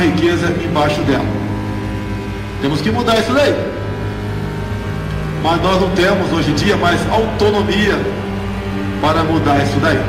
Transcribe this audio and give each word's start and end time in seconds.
riqueza 0.00 0.46
embaixo 0.64 1.00
dela. 1.02 1.24
Temos 2.60 2.80
que 2.80 2.90
mudar 2.90 3.18
isso 3.18 3.32
daí. 3.32 3.54
Mas 5.42 5.62
nós 5.62 5.80
não 5.80 5.90
temos 5.90 6.32
hoje 6.32 6.50
em 6.50 6.54
dia 6.54 6.76
mais 6.76 7.00
autonomia 7.10 7.98
para 9.00 9.22
mudar 9.24 9.62
isso 9.62 9.78
daí. 9.80 10.00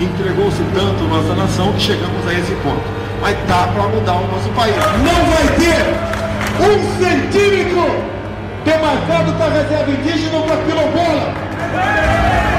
Entregou-se 0.00 0.62
tanto 0.74 1.04
nossa 1.04 1.34
nação 1.34 1.72
que 1.74 1.80
chegamos 1.80 2.26
a 2.26 2.32
esse 2.32 2.52
ponto. 2.62 2.82
Mas 3.20 3.36
dá 3.48 3.68
para 3.68 3.88
mudar 3.88 4.14
o 4.14 4.26
nosso 4.26 4.48
país. 4.50 4.74
Não 4.76 5.24
vai 5.30 5.46
ter 5.56 6.16
um 6.60 6.98
centímetro 6.98 8.04
demarcado 8.64 9.32
para 9.34 9.52
reserva 9.52 9.90
indígena 9.90 10.40
para 10.40 10.56
quilombola. 10.64 12.55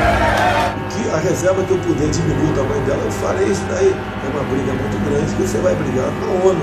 A 1.13 1.19
reserva 1.19 1.63
que 1.63 1.72
eu 1.72 1.77
puder 1.80 2.09
diminuir 2.09 2.52
o 2.52 2.55
tamanho 2.55 2.86
dela, 2.86 3.02
eu 3.03 3.11
farei 3.11 3.47
isso 3.47 3.63
daí. 3.69 3.89
É 3.89 4.30
uma 4.30 4.44
briga 4.44 4.73
muito 4.73 5.09
grande 5.09 5.36
que 5.36 5.41
você 5.41 5.58
vai 5.59 5.73
brigar 5.75 6.11
na 6.11 6.27
ONU. 6.45 6.61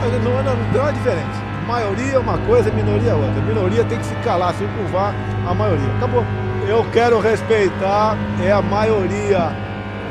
Não, 0.00 0.10
não, 0.10 0.42
não, 0.42 0.56
não 0.56 0.72
tem 0.72 0.80
uma. 0.80 1.52
Maioria 1.66 2.14
é 2.14 2.18
uma 2.18 2.38
coisa, 2.38 2.70
minoria 2.70 3.10
é 3.10 3.14
outra. 3.14 3.40
A 3.40 3.44
minoria 3.44 3.84
tem 3.84 3.98
que 3.98 4.06
se 4.06 4.14
calar, 4.16 4.54
se 4.54 4.64
curvar 4.64 5.14
a 5.46 5.54
maioria. 5.54 5.86
Acabou. 5.96 6.24
Eu 6.68 6.84
quero 6.92 7.18
respeitar 7.20 8.16
é 8.40 8.52
a 8.52 8.62
maioria 8.62 9.50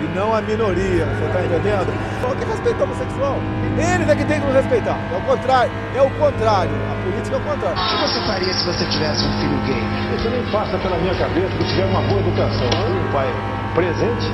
e 0.02 0.07
não 0.16 0.33
a 0.33 0.41
minoria. 0.41 1.05
Você 1.05 1.25
está 1.25 1.41
entendendo? 1.41 1.94
Tem 2.21 2.35
que 2.38 2.45
respeitar 2.45 2.81
o 2.81 2.83
homossexual. 2.83 3.38
Eles 3.77 4.09
é 4.09 4.16
que 4.16 4.25
tem 4.25 4.39
que 4.39 4.45
nos 4.45 4.55
respeitar. 4.55 4.97
É 5.13 5.17
o 5.17 5.21
contrário. 5.21 5.71
É 5.95 6.02
o 6.02 6.09
contrário. 6.11 6.71
A 6.91 7.03
política 7.03 7.35
é 7.35 7.39
o 7.39 7.41
contrário. 7.41 7.77
O 7.77 7.88
que 7.88 7.97
você 8.02 8.19
faria 8.27 8.53
se 8.53 8.66
você 8.66 8.85
tivesse 8.85 9.23
um 9.25 9.33
filho 9.39 9.57
gay? 9.66 9.83
Isso 10.16 10.29
nem 10.29 10.52
passa 10.52 10.77
pela 10.77 10.97
minha 10.97 11.16
cabeça 11.16 11.55
que 11.55 11.63
tiver 11.66 11.85
uma 11.85 12.02
boa 12.02 12.19
educação. 12.19 12.67
Um 12.67 13.11
pai 13.11 13.29
presente, 13.73 14.27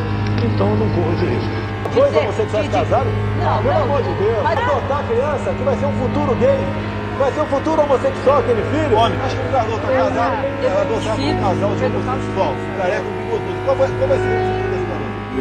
então 0.43 0.71
eu 0.71 0.77
não 0.77 0.89
corro 0.95 1.13
esse 1.13 1.25
risco. 1.25 1.67
Dois 1.93 2.15
homossexuais 2.15 2.67
casados? 2.69 3.13
Não, 3.39 3.63
pelo 3.63 3.83
amor 3.83 4.01
de 4.03 4.13
Deus. 4.13 4.43
Vai 4.43 4.53
adotar 4.53 4.99
a 4.99 5.03
criança 5.03 5.53
que 5.53 5.63
vai 5.63 5.75
ser 5.77 5.85
um 5.85 5.93
futuro 5.93 6.35
gay. 6.35 6.59
Vai 7.17 7.31
ser 7.31 7.41
um 7.41 7.45
futuro 7.47 7.81
homossexual 7.81 8.39
aquele 8.39 8.61
filho? 8.63 8.97
Homem. 8.97 9.19
Acho 9.25 9.35
que 9.35 9.43
não 9.43 9.51
vai 9.51 9.61
adotar 9.61 9.91
casado. 9.91 10.37
Vai 10.61 10.81
adotar 10.81 11.19
um 11.19 11.41
casal 11.41 11.75
de 11.75 11.85
homossexual. 11.85 12.55
Careca 12.77 13.03
com 13.03 13.37
tudo. 13.37 13.65
Qual 13.65 13.75
vai, 13.75 13.87
ser 13.87 13.93
o 13.93 14.07
garoto? 14.07 14.66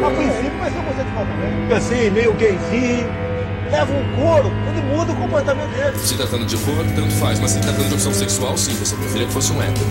A 0.03 0.11
princípio 0.11 0.59
vai 0.59 0.71
ser 0.71 0.79
homossexual 0.79 1.25
também. 1.25 1.75
Assim, 1.75 2.09
meio 2.11 2.33
gayzinho. 2.33 3.27
Leva 3.71 3.91
um 3.91 4.15
couro, 4.15 4.51
ele 4.69 4.95
muda 4.95 5.11
o 5.11 5.15
comportamento 5.15 5.69
dele. 5.71 5.97
Se 5.97 6.15
tratando 6.15 6.45
de 6.45 6.55
cor, 6.57 6.85
tanto 6.95 7.11
faz. 7.15 7.39
Mas 7.39 7.51
se 7.51 7.59
tratando 7.59 7.87
de 7.87 7.93
opção 7.95 8.13
sexual, 8.13 8.57
sim. 8.57 8.73
Você 8.75 8.95
preferia 8.95 9.27
que 9.27 9.33
fosse 9.33 9.51
um 9.51 9.61
hétero. 9.61 9.85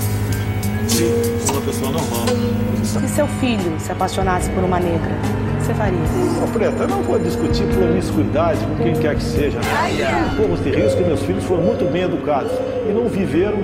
Sim, 0.89 1.13
sou 1.45 1.57
uma 1.57 1.67
pessoa 1.67 1.93
normal. 1.93 2.27
Se 2.83 3.09
seu 3.09 3.27
filho 3.27 3.79
se 3.79 3.93
apaixonasse 3.93 4.49
por 4.51 4.65
uma 4.65 4.81
negra, 4.81 5.11
o 5.11 5.59
que 5.59 5.65
você 5.65 5.75
faria? 5.75 5.99
Ô, 6.43 6.49
Preta, 6.53 6.85
eu 6.85 6.89
não 6.89 7.03
vou 7.03 7.19
discutir 7.19 7.67
promiscuidade 7.67 8.65
com 8.65 8.77
quem 8.77 8.95
quer 8.95 9.17
que 9.17 9.23
seja. 9.23 9.59
Corro 10.37 10.57
de 10.57 10.71
risco 10.71 10.99
que 10.99 11.05
meus 11.05 11.23
filhos 11.23 11.45
foram 11.45 11.63
muito 11.63 11.85
bem 11.91 12.03
educados 12.03 12.53
e 12.89 12.93
não 12.93 13.09
viveram 13.09 13.59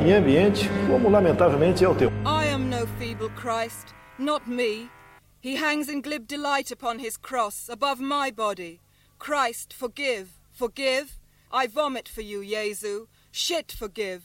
em 0.00 0.12
ambiente 0.14 0.70
como 0.86 1.10
lamentavelmente 1.10 1.84
é 1.84 1.88
o 1.88 1.94
teu. 1.94 2.10
I 2.24 2.54
am 2.54 2.70
no 2.70 2.86
feeble 2.98 3.30
Christ, 3.36 3.88
not 4.18 4.48
me. 4.48 4.88
He 5.40 5.56
hangs 5.56 5.88
in 5.88 6.02
glib 6.02 6.28
delight 6.28 6.70
upon 6.70 6.98
his 6.98 7.16
cross, 7.16 7.68
above 7.70 7.98
my 7.98 8.30
body. 8.30 8.80
Christ, 9.18 9.72
forgive, 9.72 10.38
forgive. 10.52 11.18
I 11.50 11.66
vomit 11.66 12.08
for 12.08 12.20
you, 12.20 12.44
Jesu. 12.44 13.06
Shit, 13.32 13.72
forgive. 13.72 14.22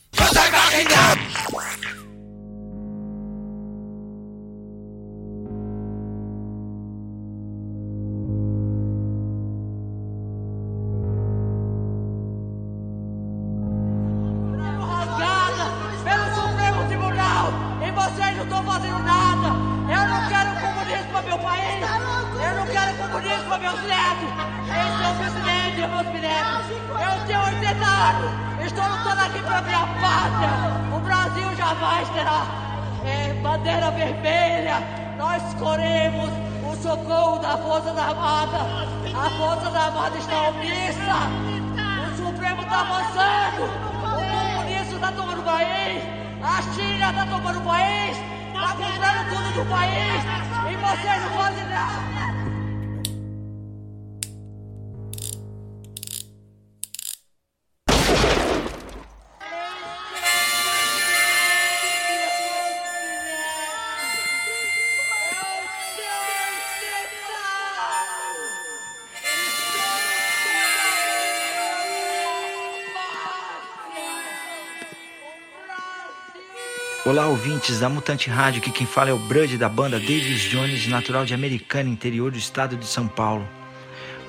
Olá, 77.16 77.28
ouvintes 77.28 77.80
da 77.80 77.88
Mutante 77.88 78.30
Rádio, 78.30 78.62
que 78.62 78.70
quem 78.70 78.86
fala 78.86 79.10
é 79.10 79.14
o 79.14 79.18
Brud 79.18 79.58
da 79.58 79.70
banda 79.70 79.98
Davis 79.98 80.42
Jones, 80.42 80.86
natural 80.86 81.24
de 81.24 81.34
Americana, 81.34 81.90
interior 81.90 82.30
do 82.30 82.38
estado 82.38 82.76
de 82.76 82.86
São 82.86 83.08
Paulo. 83.08 83.48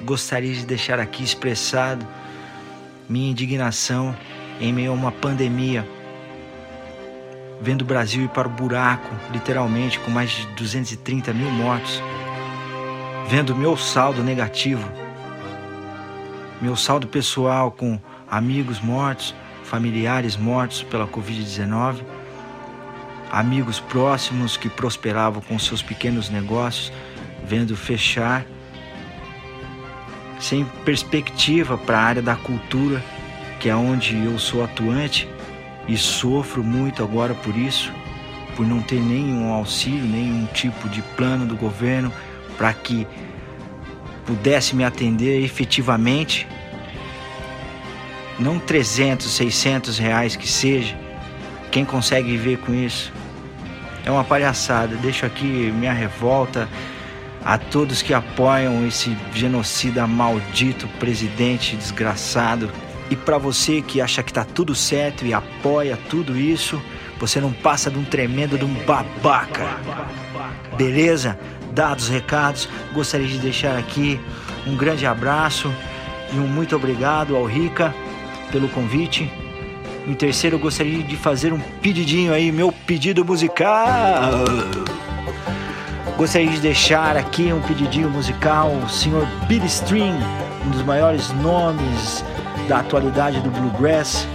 Gostaria 0.02 0.54
de 0.54 0.64
deixar 0.64 1.00
aqui 1.00 1.24
expressado 1.24 2.06
minha 3.08 3.28
indignação 3.28 4.16
em 4.60 4.72
meio 4.72 4.92
a 4.92 4.94
uma 4.94 5.10
pandemia, 5.10 5.84
vendo 7.60 7.82
o 7.82 7.84
Brasil 7.84 8.22
ir 8.22 8.28
para 8.28 8.46
o 8.46 8.50
buraco, 8.52 9.12
literalmente, 9.32 9.98
com 9.98 10.12
mais 10.12 10.30
de 10.30 10.46
230 10.54 11.32
mil 11.32 11.50
mortos, 11.50 12.00
vendo 13.28 13.56
meu 13.56 13.76
saldo 13.76 14.22
negativo, 14.22 14.88
meu 16.62 16.76
saldo 16.76 17.08
pessoal 17.08 17.72
com 17.72 17.98
amigos 18.30 18.78
mortos, 18.78 19.34
familiares 19.64 20.36
mortos 20.36 20.84
pela 20.84 21.08
Covid-19 21.08 22.15
amigos 23.30 23.80
próximos 23.80 24.56
que 24.56 24.68
prosperavam 24.68 25.42
com 25.42 25.58
seus 25.58 25.82
pequenos 25.82 26.30
negócios, 26.30 26.92
vendo 27.44 27.76
fechar, 27.76 28.44
sem 30.38 30.64
perspectiva 30.84 31.78
para 31.78 31.98
a 31.98 32.02
área 32.02 32.22
da 32.22 32.36
cultura, 32.36 33.02
que 33.58 33.68
é 33.68 33.74
onde 33.74 34.16
eu 34.24 34.38
sou 34.38 34.62
atuante 34.62 35.28
e 35.88 35.96
sofro 35.96 36.62
muito 36.62 37.02
agora 37.02 37.34
por 37.34 37.56
isso, 37.56 37.92
por 38.54 38.66
não 38.66 38.80
ter 38.82 39.00
nenhum 39.00 39.52
auxílio, 39.52 40.04
nenhum 40.04 40.46
tipo 40.46 40.88
de 40.88 41.02
plano 41.16 41.46
do 41.46 41.56
governo 41.56 42.12
para 42.56 42.72
que 42.72 43.06
pudesse 44.24 44.74
me 44.74 44.82
atender 44.82 45.44
efetivamente, 45.44 46.46
não 48.38 48.58
300, 48.58 49.30
600 49.30 49.98
reais 49.98 50.36
que 50.36 50.48
seja, 50.48 50.98
quem 51.76 51.84
consegue 51.84 52.30
viver 52.30 52.56
com 52.56 52.72
isso? 52.72 53.12
É 54.02 54.10
uma 54.10 54.24
palhaçada. 54.24 54.96
Deixo 54.96 55.26
aqui 55.26 55.44
minha 55.44 55.92
revolta 55.92 56.66
a 57.44 57.58
todos 57.58 58.00
que 58.00 58.14
apoiam 58.14 58.86
esse 58.86 59.14
genocida 59.34 60.06
maldito 60.06 60.88
presidente 60.98 61.76
desgraçado. 61.76 62.70
E 63.10 63.14
para 63.14 63.36
você 63.36 63.82
que 63.82 64.00
acha 64.00 64.22
que 64.22 64.32
tá 64.32 64.42
tudo 64.42 64.74
certo 64.74 65.26
e 65.26 65.34
apoia 65.34 65.98
tudo 66.08 66.34
isso, 66.34 66.80
você 67.20 67.42
não 67.42 67.52
passa 67.52 67.90
de 67.90 67.98
um 67.98 68.04
tremendo 68.04 68.56
de 68.56 68.64
um 68.64 68.72
babaca. 68.86 69.76
Beleza? 70.78 71.38
Dados 71.74 72.04
os 72.04 72.10
recados, 72.10 72.70
gostaria 72.94 73.28
de 73.28 73.36
deixar 73.36 73.76
aqui 73.76 74.18
um 74.66 74.78
grande 74.78 75.04
abraço 75.04 75.70
e 76.32 76.38
um 76.38 76.48
muito 76.48 76.74
obrigado 76.74 77.36
ao 77.36 77.44
Rica 77.44 77.94
pelo 78.50 78.66
convite. 78.66 79.30
Em 80.06 80.14
terceiro, 80.14 80.54
eu 80.56 80.60
gostaria 80.60 81.02
de 81.02 81.16
fazer 81.16 81.52
um 81.52 81.58
pedidinho 81.58 82.32
aí, 82.32 82.52
meu 82.52 82.70
pedido 82.70 83.24
musical. 83.24 84.44
Gostaria 86.16 86.48
de 86.48 86.60
deixar 86.60 87.16
aqui 87.16 87.52
um 87.52 87.60
pedidinho 87.60 88.08
musical, 88.08 88.70
o 88.70 88.88
senhor 88.88 89.26
Billy 89.48 89.66
String, 89.66 90.16
um 90.64 90.70
dos 90.70 90.82
maiores 90.82 91.32
nomes 91.42 92.24
da 92.68 92.78
atualidade 92.78 93.40
do 93.40 93.50
bluegrass, 93.50 94.28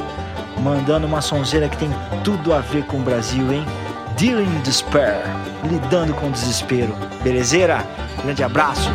mandando 0.62 1.08
uma 1.08 1.22
sonzeira 1.22 1.70
que 1.70 1.78
tem 1.78 1.90
tudo 2.24 2.54
a 2.54 2.60
ver 2.60 2.84
com 2.84 2.98
o 2.98 3.02
Brasil, 3.02 3.52
hein? 3.54 3.66
Dealing 4.18 4.60
Despair, 4.64 5.24
lidando 5.64 6.14
com 6.14 6.30
desespero. 6.30 6.94
Belezeira? 7.24 7.86
Grande 8.24 8.44
abraço. 8.44 8.92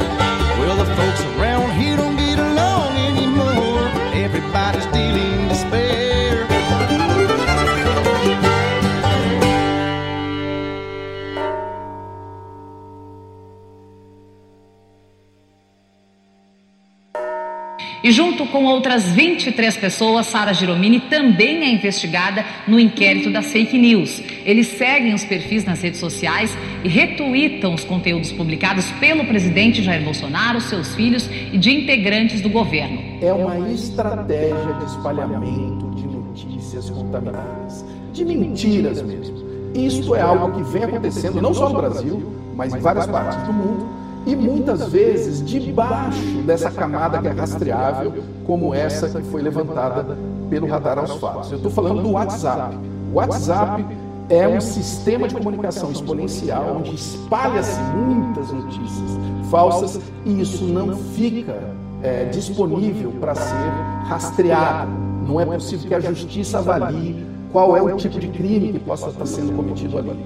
E 18.07 18.13
junto 18.13 18.47
com 18.47 18.67
outras 18.67 19.03
23 19.11 19.79
pessoas, 19.79 20.29
Sara 20.29 20.53
Giromini 20.53 21.01
também 21.01 21.65
é 21.65 21.73
investigada 21.73 22.45
no 22.65 22.79
inquérito 22.79 23.33
das 23.33 23.47
fake 23.47 23.77
news. 23.77 24.23
Eles 24.45 24.69
seguem 24.69 25.13
os 25.13 25.25
perfis 25.25 25.65
nas 25.65 25.83
redes 25.83 25.99
sociais 25.99 26.57
e 26.85 26.89
retweetam 26.89 27.75
os 27.75 27.83
conteúdos 27.83 28.31
publicados 28.31 28.89
pelo 29.01 29.25
presidente 29.25 29.83
Jair 29.83 30.05
Bolsonaro, 30.05 30.61
seus 30.61 30.95
filhos 30.95 31.29
e 31.53 31.59
de 31.59 31.73
integrantes 31.73 32.41
do 32.41 32.49
governo. 32.49 33.03
É 33.21 33.33
uma 33.33 33.71
estratégia 33.71 34.55
de 34.79 34.85
espalhamento 34.85 35.91
de 35.97 36.07
notícias 36.07 36.89
contaminadas, 36.89 37.85
de 38.13 38.25
mentiras 38.25 39.03
mesmo. 39.03 39.37
Isto 39.75 40.15
é 40.15 40.21
algo 40.21 40.57
que 40.57 40.71
vem 40.71 40.85
acontecendo 40.85 41.43
não 41.43 41.53
só 41.53 41.69
no 41.69 41.81
Brasil, 41.81 42.33
mas 42.55 42.73
em 42.73 42.79
várias 42.79 43.07
partes 43.09 43.43
do 43.43 43.53
mundo 43.53 43.96
e 44.27 44.35
muitas 44.35 44.89
vezes 44.89 45.45
debaixo 45.45 46.43
dessa 46.45 46.71
camada 46.71 47.19
que 47.19 47.29
é 47.29 47.31
rastreável, 47.31 48.13
como 48.45 48.75
essa 48.75 49.09
que 49.09 49.27
foi 49.29 49.41
levantada 49.41 50.19
pelo 50.51 50.67
radar 50.67 50.99
aos 50.99 51.15
fatos. 51.15 51.53
Eu 51.53 51.59
estou 51.59 51.71
falando 51.71 52.03
do 52.03 52.11
WhatsApp. 52.11 52.77
O 53.13 53.17
WhatsApp 53.17 53.87
é 54.29 54.49
um 54.49 54.61
sistema 54.61 55.29
de 55.29 55.37
comunicação 55.37 55.93
exponencial 55.93 56.79
onde 56.79 56.95
espalha-se 56.97 57.79
muitas 57.95 58.51
notícias 58.51 59.11
falsas 59.49 60.01
e 60.25 60.41
isso 60.41 60.65
não 60.65 60.97
fica 60.97 61.57
é, 62.03 62.25
disponível 62.25 63.13
para 63.21 63.37
ser 63.37 63.71
rastreado. 64.09 64.91
Não 65.27 65.41
é 65.41 65.45
possível 65.45 65.89
que 65.89 65.95
a 65.95 66.01
justiça 66.01 66.59
avalie 66.59 67.25
qual 67.53 67.77
é 67.77 67.83
o 67.83 67.97
tipo 67.97 68.19
de 68.19 68.29
crime 68.29 68.73
que 68.73 68.81
possa 68.81 69.09
estar 69.09 69.27
sendo 69.27 69.53
cometido 69.53 69.99
ali. 69.99 70.19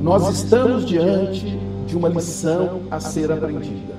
Nós 0.00 0.28
estamos 0.28 0.84
diante 0.86 1.58
de 1.86 1.96
uma 1.96 2.08
lição 2.08 2.82
a 2.90 3.00
ser 3.00 3.30
aprendida. 3.30 3.94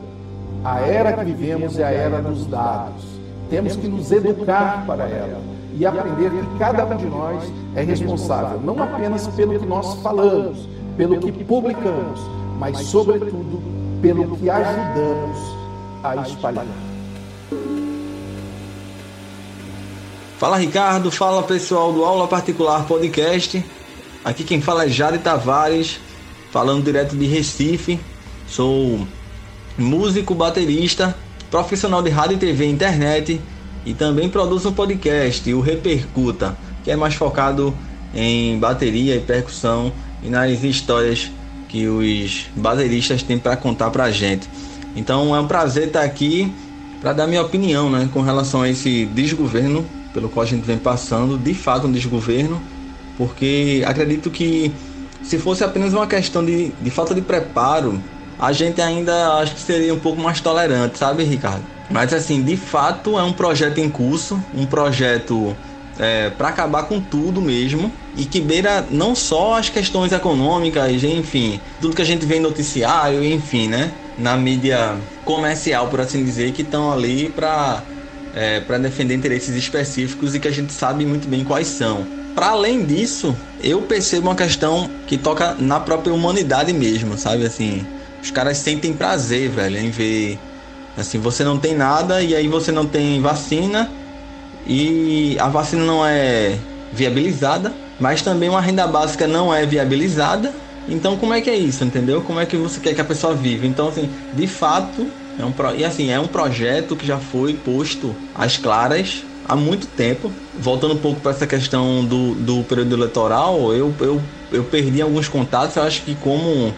A 0.63 0.79
era 0.79 1.13
que 1.13 1.25
vivemos 1.25 1.77
é 1.77 1.83
a 1.83 1.91
era 1.91 2.21
dos 2.21 2.45
dados. 2.47 3.03
Temos 3.49 3.75
que 3.75 3.87
nos 3.87 4.11
educar 4.11 4.83
para 4.87 5.03
ela 5.03 5.39
e 5.77 5.85
aprender 5.85 6.31
que 6.31 6.57
cada 6.57 6.85
um 6.85 6.97
de 6.97 7.05
nós 7.05 7.43
é 7.75 7.83
responsável 7.83 8.59
não 8.61 8.81
apenas 8.81 9.27
pelo 9.27 9.59
que 9.59 9.65
nós 9.65 9.95
falamos, 10.01 10.67
pelo 10.97 11.19
que 11.19 11.31
publicamos, 11.43 12.19
mas, 12.57 12.77
sobretudo, 12.79 13.61
pelo 14.01 14.35
que 14.37 14.49
ajudamos 14.49 15.37
a 16.03 16.15
espalhar. 16.15 16.65
Fala 20.37 20.57
Ricardo, 20.57 21.11
fala 21.11 21.43
pessoal 21.43 21.93
do 21.93 22.03
Aula 22.03 22.27
Particular 22.27 22.85
Podcast. 22.85 23.63
Aqui 24.23 24.43
quem 24.43 24.61
fala 24.61 24.85
é 24.85 24.89
Jade 24.89 25.19
Tavares, 25.19 25.99
falando 26.55 26.85
direto 26.85 27.17
de 27.17 27.25
Recife. 27.25 27.99
Sou 28.47 29.05
músico, 29.77 30.33
baterista, 30.33 31.13
profissional 31.51 32.01
de 32.01 32.09
rádio, 32.09 32.37
TV 32.37 32.65
e 32.65 32.71
internet 32.71 33.41
e 33.85 33.93
também 33.93 34.29
produzo 34.29 34.69
um 34.69 34.71
podcast, 34.71 35.53
o 35.53 35.59
Repercuta, 35.59 36.57
que 36.81 36.89
é 36.89 36.95
mais 36.95 37.13
focado 37.13 37.75
em 38.13 38.57
bateria 38.57 39.17
e 39.17 39.19
percussão 39.19 39.91
e 40.23 40.29
nas 40.29 40.63
histórias 40.63 41.29
que 41.67 41.89
os 41.89 42.45
bateristas 42.55 43.21
têm 43.21 43.37
para 43.37 43.57
contar 43.57 43.91
para 43.91 44.05
a 44.05 44.11
gente. 44.11 44.47
Então 44.95 45.35
é 45.35 45.39
um 45.41 45.47
prazer 45.47 45.87
estar 45.87 46.03
aqui 46.03 46.49
para 47.01 47.11
dar 47.11 47.27
minha 47.27 47.41
opinião 47.41 47.89
né, 47.89 48.07
com 48.13 48.21
relação 48.21 48.61
a 48.61 48.69
esse 48.69 49.05
desgoverno 49.07 49.85
pelo 50.13 50.29
qual 50.29 50.45
a 50.45 50.47
gente 50.47 50.63
vem 50.63 50.77
passando, 50.77 51.37
de 51.37 51.53
fato 51.53 51.85
um 51.85 51.91
desgoverno, 51.91 52.61
porque 53.17 53.83
acredito 53.85 54.29
que 54.31 54.71
se 55.27 55.37
fosse 55.39 55.63
apenas 55.63 55.93
uma 55.93 56.07
questão 56.07 56.45
de, 56.45 56.71
de 56.81 56.89
falta 56.89 57.13
de 57.13 57.21
preparo, 57.21 58.01
a 58.39 58.51
gente 58.51 58.81
ainda 58.81 59.39
acho 59.39 59.55
que 59.55 59.61
seria 59.61 59.93
um 59.93 59.99
pouco 59.99 60.21
mais 60.21 60.39
tolerante, 60.39 60.97
sabe, 60.97 61.23
Ricardo? 61.23 61.63
Mas 61.89 62.13
assim, 62.13 62.41
de 62.43 62.55
fato 62.57 63.17
é 63.17 63.23
um 63.23 63.33
projeto 63.33 63.79
em 63.79 63.89
curso, 63.89 64.41
um 64.53 64.65
projeto 64.65 65.55
é, 65.99 66.29
para 66.29 66.49
acabar 66.49 66.83
com 66.83 66.99
tudo 66.99 67.41
mesmo 67.41 67.91
e 68.17 68.25
que 68.25 68.41
beira 68.41 68.85
não 68.89 69.15
só 69.15 69.57
as 69.57 69.69
questões 69.69 70.11
econômicas, 70.11 71.03
enfim, 71.03 71.59
tudo 71.81 71.95
que 71.95 72.01
a 72.01 72.05
gente 72.05 72.25
vê 72.25 72.37
em 72.37 72.41
noticiário, 72.41 73.23
enfim, 73.23 73.67
né, 73.67 73.91
na 74.17 74.35
mídia 74.35 74.95
comercial, 75.23 75.87
por 75.87 76.01
assim 76.01 76.23
dizer, 76.23 76.51
que 76.51 76.61
estão 76.61 76.91
ali 76.91 77.29
para 77.29 77.81
é, 78.35 78.59
defender 78.79 79.15
interesses 79.15 79.55
específicos 79.55 80.35
e 80.35 80.39
que 80.39 80.47
a 80.47 80.51
gente 80.51 80.73
sabe 80.73 81.05
muito 81.05 81.27
bem 81.27 81.43
quais 81.43 81.67
são. 81.67 82.05
Para 82.35 82.49
além 82.49 82.85
disso, 82.85 83.33
eu 83.63 83.81
percebo 83.83 84.27
uma 84.27 84.35
questão 84.35 84.89
que 85.07 85.17
toca 85.17 85.55
na 85.57 85.79
própria 85.79 86.13
humanidade 86.13 86.73
mesmo, 86.73 87.17
sabe? 87.17 87.45
Assim, 87.45 87.87
os 88.21 88.29
caras 88.29 88.57
sentem 88.57 88.93
prazer, 88.93 89.49
velho, 89.49 89.79
em 89.79 89.89
ver. 89.89 90.37
Assim, 90.97 91.17
você 91.17 91.45
não 91.45 91.57
tem 91.57 91.73
nada 91.73 92.21
e 92.21 92.35
aí 92.35 92.47
você 92.49 92.73
não 92.73 92.85
tem 92.85 93.21
vacina 93.21 93.89
e 94.67 95.37
a 95.39 95.47
vacina 95.47 95.85
não 95.85 96.05
é 96.05 96.57
viabilizada, 96.91 97.71
mas 97.99 98.21
também 98.21 98.49
uma 98.49 98.61
renda 98.61 98.85
básica 98.85 99.25
não 99.25 99.53
é 99.53 99.65
viabilizada. 99.65 100.53
Então, 100.89 101.17
como 101.17 101.33
é 101.33 101.39
que 101.39 101.49
é 101.49 101.55
isso, 101.55 101.83
entendeu? 101.85 102.21
Como 102.21 102.39
é 102.39 102.45
que 102.45 102.57
você 102.57 102.79
quer 102.81 102.93
que 102.93 103.01
a 103.01 103.05
pessoa 103.05 103.33
viva? 103.33 103.65
Então, 103.65 103.87
assim, 103.87 104.09
de 104.33 104.45
fato, 104.45 105.07
é 105.39 105.45
um 105.45 105.51
pro... 105.51 105.73
e 105.75 105.85
assim, 105.85 106.11
é 106.11 106.19
um 106.19 106.27
projeto 106.27 106.95
que 106.95 107.07
já 107.07 107.17
foi 107.17 107.53
posto 107.53 108.15
às 108.35 108.57
claras 108.57 109.23
há 109.47 109.55
muito 109.55 109.87
tempo. 109.87 110.31
Voltando 110.57 110.93
um 110.93 110.97
pouco 110.97 111.21
para 111.21 111.31
essa 111.31 111.45
questão 111.45 112.05
do, 112.05 112.35
do 112.35 112.63
período 112.63 112.95
eleitoral, 112.95 113.73
eu, 113.73 113.93
eu, 113.99 114.21
eu 114.51 114.63
perdi 114.65 115.01
alguns 115.01 115.27
contatos. 115.27 115.75
Eu 115.75 115.83
acho 115.83 116.03
que, 116.03 116.15
como. 116.15 116.73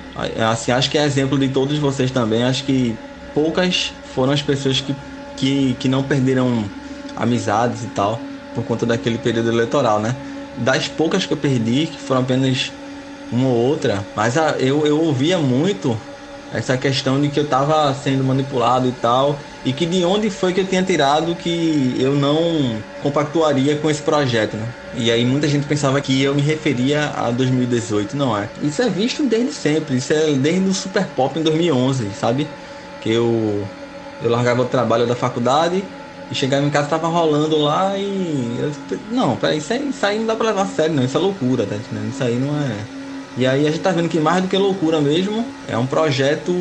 Assim, 0.52 0.72
acho 0.72 0.90
que 0.90 0.98
é 0.98 1.06
exemplo 1.06 1.38
de 1.38 1.50
todos 1.50 1.78
vocês 1.78 2.12
também. 2.12 2.44
Acho 2.44 2.64
que 2.64 2.96
poucas 3.34 3.94
foram 4.04 4.34
as 4.34 4.42
pessoas 4.42 4.82
que, 4.82 4.96
que, 5.36 5.76
que 5.76 5.88
não 5.88 6.04
perderam 6.04 6.70
amizades 7.16 7.84
e 7.84 7.88
tal 7.90 8.28
por 8.54 8.64
conta 8.64 8.86
daquele 8.88 9.20
período 9.20 9.50
eleitoral, 9.50 10.00
né? 10.00 10.16
Das 10.56 10.88
poucas 10.88 11.26
que 11.28 11.34
eu 11.34 11.38
perdi, 11.38 11.86
que 11.88 12.02
foram 12.02 12.22
apenas 12.22 12.72
uma 13.32 13.48
ou 13.48 13.56
outra, 13.56 14.10
mas 14.16 14.38
a, 14.38 14.52
eu, 14.58 14.86
eu 14.88 15.00
ouvia 15.00 15.38
muito 15.38 16.02
essa 16.50 16.78
questão 16.78 17.20
de 17.20 17.30
que 17.30 17.40
eu 17.40 17.44
estava 17.44 17.94
sendo 17.94 18.24
manipulado 18.24 18.88
e 18.88 18.94
tal, 18.94 19.42
e 19.64 19.74
que 19.74 19.86
de 19.86 20.06
onde 20.06 20.30
foi 20.30 20.54
que 20.54 20.62
eu 20.62 20.68
tinha 20.68 20.84
tirado 20.84 21.36
que 21.36 21.96
eu 22.00 22.16
não 22.16 22.84
compactuaria 23.00 23.78
com 23.80 23.90
esse 23.90 24.02
projeto, 24.02 24.56
né? 24.58 24.74
E 24.94 25.12
aí 25.12 25.26
muita 25.26 25.48
gente 25.48 25.68
pensava 25.68 26.02
que 26.02 26.22
eu 26.22 26.34
me 26.34 26.42
referia 26.42 27.10
a 27.10 27.32
2018, 27.32 28.16
não 28.16 28.36
é? 28.38 28.52
Isso 28.62 28.82
é 28.82 28.90
visto 28.90 29.28
desde 29.28 29.54
sempre, 29.54 29.98
isso 29.98 30.14
é 30.14 30.34
desde 30.38 30.68
o 30.70 30.74
Super 30.74 31.14
Pop 31.14 31.38
em 31.38 31.44
2011, 31.44 32.14
sabe? 32.14 32.56
Que 33.00 33.10
eu 33.10 33.70
eu 34.20 34.30
largava 34.30 34.62
o 34.64 34.70
trabalho 34.70 35.06
da 35.08 35.16
faculdade 35.16 35.94
e 36.30 36.36
chegava 36.36 36.66
em 36.66 36.70
casa 36.72 36.90
tava 36.90 37.08
rolando 37.08 37.58
lá 37.58 37.98
e 37.98 38.58
eu, 38.58 38.72
não, 39.06 39.38
peraí, 39.38 39.60
isso, 39.60 39.72
aí, 39.74 39.90
isso 39.90 40.06
aí 40.06 40.20
não 40.20 40.26
dá 40.26 40.36
pra 40.36 40.48
levar 40.48 40.64
a 40.64 40.68
sério, 40.68 40.96
não, 40.96 41.04
isso 41.04 41.18
é 41.18 41.20
loucura, 41.20 41.68
tá 41.68 41.78
entendendo? 41.78 42.10
Isso 42.10 42.24
aí 42.24 42.40
não 42.40 42.58
é 42.60 42.90
e 43.38 43.46
aí 43.46 43.68
a 43.68 43.72
gente 43.72 43.82
tá 43.82 43.92
vendo 43.92 44.10
que 44.10 44.20
mais 44.20 44.42
do 44.42 44.48
que 44.48 44.58
loucura 44.58 45.00
mesmo, 45.00 45.46
é 45.68 45.78
um 45.78 45.86
projeto 45.86 46.52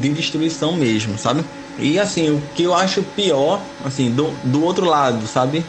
de 0.00 0.08
destruição 0.10 0.72
mesmo, 0.74 1.18
sabe? 1.18 1.44
E 1.78 1.98
assim, 1.98 2.30
o 2.30 2.40
que 2.54 2.62
eu 2.62 2.74
acho 2.74 3.02
pior, 3.02 3.60
assim, 3.84 4.10
do, 4.10 4.30
do 4.44 4.62
outro 4.62 4.86
lado, 4.86 5.26
sabe? 5.26 5.64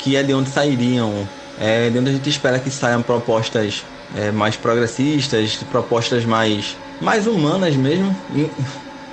Que 0.00 0.16
é 0.16 0.22
de 0.22 0.34
onde 0.34 0.50
sairiam, 0.50 1.28
é 1.60 1.88
de 1.88 1.98
onde 1.98 2.10
a 2.10 2.12
gente 2.12 2.28
espera 2.28 2.58
que 2.58 2.70
saiam 2.70 3.02
propostas 3.02 3.84
é, 4.16 4.32
mais 4.32 4.56
progressistas, 4.56 5.56
propostas 5.70 6.24
mais, 6.24 6.76
mais 7.00 7.26
humanas 7.28 7.76
mesmo. 7.76 8.16
E, 8.34 8.50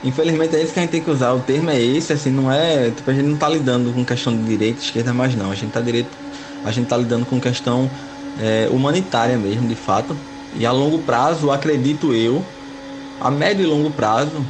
infelizmente 0.04 0.56
é 0.56 0.64
isso 0.64 0.74
que 0.74 0.80
a 0.80 0.82
gente 0.82 0.92
tem 0.92 1.02
que 1.02 1.12
usar. 1.12 1.34
O 1.34 1.42
termo 1.42 1.70
é 1.70 1.80
esse, 1.80 2.14
assim, 2.14 2.32
não 2.32 2.52
é. 2.52 2.90
Tipo, 2.90 3.12
a 3.12 3.14
gente 3.14 3.28
não 3.28 3.38
tá 3.38 3.48
lidando 3.48 3.92
com 3.94 4.04
questão 4.04 4.36
de 4.36 4.44
direita 4.44 4.82
esquerda 4.82 5.14
mais 5.14 5.36
não. 5.36 5.52
A 5.52 5.56
gente 5.56 5.72
tá 5.72 5.82
direito. 5.82 6.18
A 6.64 6.72
gente 6.72 6.88
tá 6.88 6.98
lidando 6.98 7.26
com 7.26 7.40
questão 7.40 7.90
é, 8.40 8.68
humanitária 8.72 9.38
mesmo, 9.38 9.68
de 9.68 9.76
fato. 9.76 10.16
E 10.58 10.66
a 10.66 10.72
longo 10.72 11.00
prazo, 11.00 11.52
acredito 11.52 12.14
eu, 12.14 12.44
a 13.22 13.30
médio 13.30 13.64
e 13.64 13.68
longo 13.68 13.92
prazo, 13.92 14.46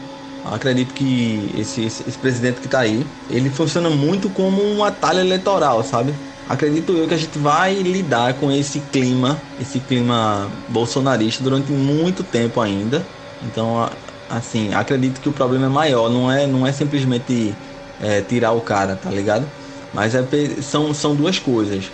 acredito 0.46 0.94
que 0.94 1.51
esse, 1.58 1.86
esse, 1.86 2.03
esse 2.08 2.18
presidente 2.18 2.60
que 2.60 2.68
está 2.68 2.79
aí, 2.79 3.06
ele 3.29 3.50
funciona 3.50 3.89
muito 3.89 4.29
como 4.29 4.63
um 4.63 4.84
atalho 4.84 5.20
eleitoral, 5.20 5.84
sabe? 5.84 6.13
Acredito 6.48 6.94
eu 6.94 7.08
que 7.08 7.13
a 7.13 7.18
gente 7.18 7.38
vai 7.38 7.75
lidar 7.75 8.34
com 8.36 8.51
esse 8.51 8.79
clima, 8.91 9.39
esse 9.62 9.79
clima 9.79 10.50
bolsonarista 10.70 11.44
durante 11.44 11.72
muito 11.72 12.24
tempo 12.24 12.60
ainda. 12.60 13.06
Então 13.44 13.88
assim, 14.29 14.74
acredito 14.74 15.20
que 15.20 15.29
o 15.29 15.34
problema 15.34 15.65
é 15.65 15.70
maior, 15.70 16.10
não 16.10 16.32
é, 16.32 16.46
não 16.46 16.65
é 16.65 16.72
simplesmente 16.72 17.56
é, 18.01 18.22
tirar 18.22 18.51
o 18.51 18.62
cara, 18.62 18.96
tá 18.96 19.10
ligado? 19.10 19.46
Mas 19.94 20.13
é, 20.13 20.24
são, 20.62 20.94
são 20.94 21.15
duas 21.15 21.39
coisas. 21.39 21.91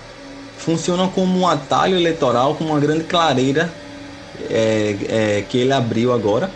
Funciona 0.57 1.07
como 1.07 1.39
um 1.39 1.47
atalho 1.47 1.95
eleitoral, 1.95 2.55
com 2.55 2.65
uma 2.65 2.79
grande 2.79 3.03
clareira 3.05 3.73
é, 4.49 5.37
é, 5.39 5.41
que 5.43 5.57
ele 5.57 5.73
abriu 5.73 6.11
agora 6.13 6.51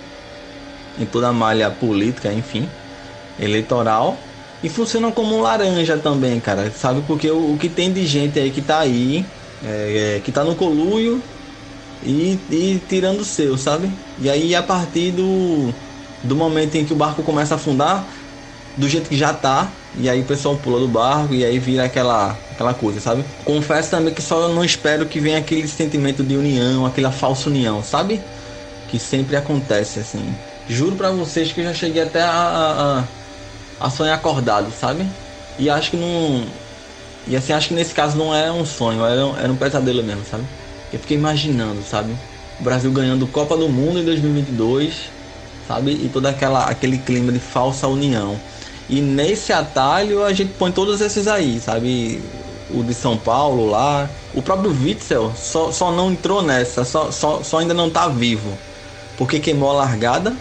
em 0.97 1.05
toda 1.05 1.29
a 1.29 1.33
malha 1.33 1.71
política, 1.71 2.31
enfim, 2.33 2.69
eleitoral. 3.39 4.17
E 4.61 4.69
funciona 4.69 5.11
como 5.11 5.35
um 5.35 5.41
laranja 5.41 5.97
também, 5.97 6.39
cara, 6.39 6.69
sabe? 6.71 7.01
Porque 7.07 7.29
o, 7.31 7.53
o 7.53 7.57
que 7.57 7.69
tem 7.69 7.93
de 7.93 8.05
gente 8.05 8.37
aí 8.39 8.51
que 8.51 8.61
tá 8.61 8.79
aí, 8.79 9.25
é, 9.63 10.17
é 10.17 10.19
que 10.19 10.31
tá 10.31 10.43
no 10.43 10.55
coluio 10.55 11.23
e, 12.03 12.39
e 12.49 12.79
tirando 12.87 13.21
o 13.21 13.25
seu, 13.25 13.57
sabe? 13.57 13.89
E 14.17 14.29
aí 14.29 14.53
a 14.55 14.63
partir 14.63 15.11
do, 15.11 15.73
do 16.23 16.35
momento 16.35 16.75
em 16.75 16.85
que 16.85 16.93
o 16.93 16.95
barco 16.95 17.23
começa 17.23 17.55
a 17.55 17.57
afundar, 17.57 18.13
do 18.75 18.87
jeito 18.87 19.09
que 19.09 19.17
já 19.17 19.33
tá, 19.33 19.78
e 19.95 20.09
aí 20.09 20.21
o 20.21 20.25
pessoal 20.25 20.55
pula 20.57 20.79
do 20.79 20.87
barco 20.87 21.33
e 21.33 21.43
aí 21.43 21.57
vira 21.59 21.83
aquela, 21.83 22.37
aquela 22.51 22.73
coisa, 22.73 22.99
sabe? 22.99 23.23
Confesso 23.43 23.89
também 23.89 24.13
que 24.13 24.21
só 24.21 24.47
não 24.47 24.63
espero 24.63 25.05
que 25.05 25.19
venha 25.19 25.39
aquele 25.39 25.67
sentimento 25.67 26.23
de 26.23 26.35
união, 26.35 26.85
aquela 26.85 27.11
falsa 27.11 27.49
união, 27.49 27.83
sabe? 27.83 28.21
Que 28.87 28.99
sempre 28.99 29.35
acontece 29.35 29.99
assim. 29.99 30.33
Juro 30.67 30.95
para 30.95 31.09
vocês 31.09 31.51
que 31.51 31.61
eu 31.61 31.65
já 31.65 31.73
cheguei 31.73 32.03
até 32.03 32.21
a, 32.21 33.03
a, 33.79 33.85
a 33.85 33.89
sonhar 33.89 34.15
acordado, 34.15 34.71
sabe? 34.71 35.05
E 35.57 35.69
acho 35.69 35.91
que 35.91 35.97
não. 35.97 36.45
E 37.27 37.35
assim, 37.35 37.53
acho 37.53 37.69
que 37.69 37.73
nesse 37.73 37.93
caso 37.93 38.17
não 38.17 38.33
era 38.33 38.53
um 38.53 38.65
sonho, 38.65 39.03
era, 39.03 39.41
era 39.41 39.51
um 39.51 39.55
pesadelo 39.55 40.03
mesmo, 40.03 40.23
sabe? 40.29 40.43
Eu 40.93 40.99
fiquei 40.99 41.17
imaginando, 41.17 41.83
sabe? 41.83 42.15
O 42.59 42.63
Brasil 42.63 42.91
ganhando 42.91 43.27
Copa 43.27 43.57
do 43.57 43.67
Mundo 43.67 43.99
em 43.99 44.05
2022, 44.05 45.09
sabe? 45.67 45.91
E 45.91 46.09
todo 46.11 46.25
aquela, 46.27 46.65
aquele 46.65 46.97
clima 46.97 47.31
de 47.31 47.39
falsa 47.39 47.87
união. 47.87 48.39
E 48.89 49.01
nesse 49.01 49.53
atalho 49.53 50.23
a 50.23 50.33
gente 50.33 50.53
põe 50.53 50.71
todos 50.71 50.99
esses 50.99 51.27
aí, 51.27 51.59
sabe? 51.59 52.21
O 52.71 52.83
de 52.83 52.93
São 52.93 53.15
Paulo 53.15 53.69
lá. 53.69 54.09
O 54.33 54.41
próprio 54.41 54.71
Witzel 54.71 55.31
só, 55.35 55.71
só 55.71 55.91
não 55.91 56.11
entrou 56.11 56.41
nessa, 56.41 56.83
só, 56.83 57.11
só, 57.11 57.43
só 57.43 57.59
ainda 57.59 57.73
não 57.73 57.89
tá 57.89 58.07
vivo. 58.07 58.57
Porque 59.17 59.39
queimou 59.39 59.69
a 59.69 59.73
largada, 59.73 60.35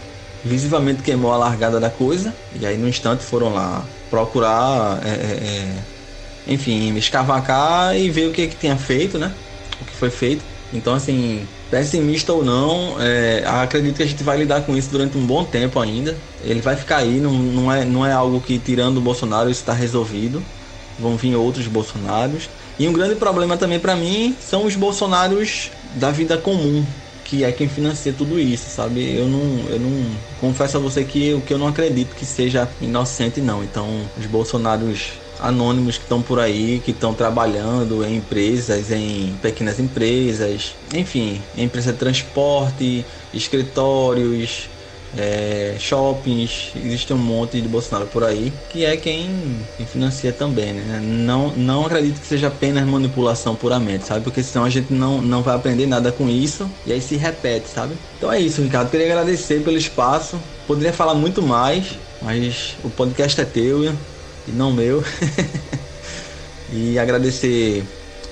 visivelmente 0.44 1.02
queimou 1.02 1.32
a 1.32 1.36
largada 1.36 1.78
da 1.78 1.90
coisa. 1.90 2.34
E 2.58 2.64
aí 2.64 2.78
no 2.78 2.88
instante 2.88 3.22
foram 3.22 3.52
lá 3.52 3.84
procurar, 4.08 5.00
é, 5.04 5.08
é, 5.08 5.12
é 5.12 6.52
enfim, 6.52 6.96
escavacar 6.96 7.94
e 7.96 8.10
ver 8.10 8.28
o 8.28 8.32
que, 8.32 8.46
que 8.46 8.56
tinha 8.56 8.76
feito, 8.76 9.18
né? 9.18 9.32
O 9.80 9.84
que 9.84 9.94
foi 9.94 10.10
feito. 10.10 10.42
Então, 10.72 10.94
assim, 10.94 11.46
pessimista 11.70 12.32
ou 12.32 12.44
não, 12.44 12.96
é, 13.00 13.42
acredito 13.46 13.96
que 13.96 14.02
a 14.02 14.06
gente 14.06 14.22
vai 14.22 14.38
lidar 14.38 14.62
com 14.62 14.76
isso 14.76 14.90
durante 14.90 15.16
um 15.16 15.26
bom 15.26 15.44
tempo 15.44 15.80
ainda. 15.80 16.16
Ele 16.42 16.60
vai 16.60 16.76
ficar 16.76 16.98
aí, 16.98 17.20
não, 17.20 17.32
não, 17.32 17.72
é, 17.72 17.84
não 17.84 18.06
é 18.06 18.12
algo 18.12 18.40
que 18.40 18.58
tirando 18.58 18.98
o 18.98 19.00
Bolsonaro 19.00 19.50
isso 19.50 19.60
está 19.60 19.72
resolvido. 19.72 20.42
Vão 20.98 21.16
vir 21.16 21.34
outros 21.36 21.66
Bolsonaros. 21.66 22.48
E 22.78 22.86
um 22.86 22.92
grande 22.92 23.14
problema 23.14 23.56
também 23.56 23.80
para 23.80 23.96
mim 23.96 24.36
são 24.40 24.64
os 24.64 24.76
Bolsonaros 24.76 25.70
da 25.94 26.10
vida 26.10 26.36
comum, 26.36 26.84
que 27.24 27.44
é 27.44 27.50
quem 27.50 27.68
financia 27.68 28.12
tudo 28.12 28.38
isso, 28.38 28.68
sabe? 28.68 29.16
Eu 29.16 29.26
não, 29.26 29.70
eu 29.70 29.80
não 29.80 30.06
confesso 30.40 30.76
a 30.76 30.80
você 30.80 31.02
que, 31.02 31.40
que 31.46 31.52
eu 31.52 31.58
não 31.58 31.66
acredito 31.66 32.14
que 32.14 32.26
seja 32.26 32.68
inocente 32.80 33.40
não. 33.40 33.64
Então, 33.64 33.88
os 34.18 34.26
Bolsonaros 34.26 35.12
anônimos 35.40 35.96
que 35.96 36.04
estão 36.04 36.22
por 36.22 36.40
aí, 36.40 36.80
que 36.84 36.90
estão 36.90 37.14
trabalhando 37.14 38.04
em 38.04 38.16
empresas, 38.16 38.90
em 38.90 39.34
pequenas 39.40 39.78
empresas, 39.78 40.74
enfim, 40.94 41.40
em 41.56 41.64
empresa 41.64 41.92
de 41.92 41.98
transporte, 41.98 43.04
escritórios, 43.32 44.68
é, 45.16 45.76
shoppings, 45.78 46.72
existe 46.76 47.12
um 47.12 47.18
monte 47.18 47.60
de 47.60 47.68
Bolsonaro 47.68 48.06
por 48.06 48.24
aí, 48.24 48.52
que 48.70 48.84
é 48.84 48.96
quem, 48.96 49.64
quem, 49.76 49.86
financia 49.86 50.32
também, 50.32 50.74
né? 50.74 51.00
Não, 51.02 51.50
não 51.56 51.86
acredito 51.86 52.20
que 52.20 52.26
seja 52.26 52.48
apenas 52.48 52.86
manipulação 52.86 53.54
puramente, 53.54 54.06
sabe? 54.06 54.22
Porque 54.22 54.42
senão 54.42 54.64
a 54.64 54.70
gente 54.70 54.92
não, 54.92 55.22
não 55.22 55.42
vai 55.42 55.56
aprender 55.56 55.86
nada 55.86 56.12
com 56.12 56.28
isso 56.28 56.68
e 56.86 56.92
aí 56.92 57.00
se 57.00 57.16
repete, 57.16 57.68
sabe? 57.68 57.94
Então 58.16 58.30
é 58.30 58.40
isso, 58.40 58.60
Ricardo. 58.60 58.90
Queria 58.90 59.06
agradecer 59.06 59.62
pelo 59.62 59.78
espaço. 59.78 60.38
Poderia 60.66 60.92
falar 60.92 61.14
muito 61.14 61.42
mais, 61.42 61.86
mas 62.20 62.76
o 62.84 62.90
podcast 62.90 63.40
é 63.40 63.44
teu 63.44 63.94
e 64.48 64.52
não 64.52 64.72
meu. 64.72 65.04
e 66.72 66.98
agradecer 66.98 67.84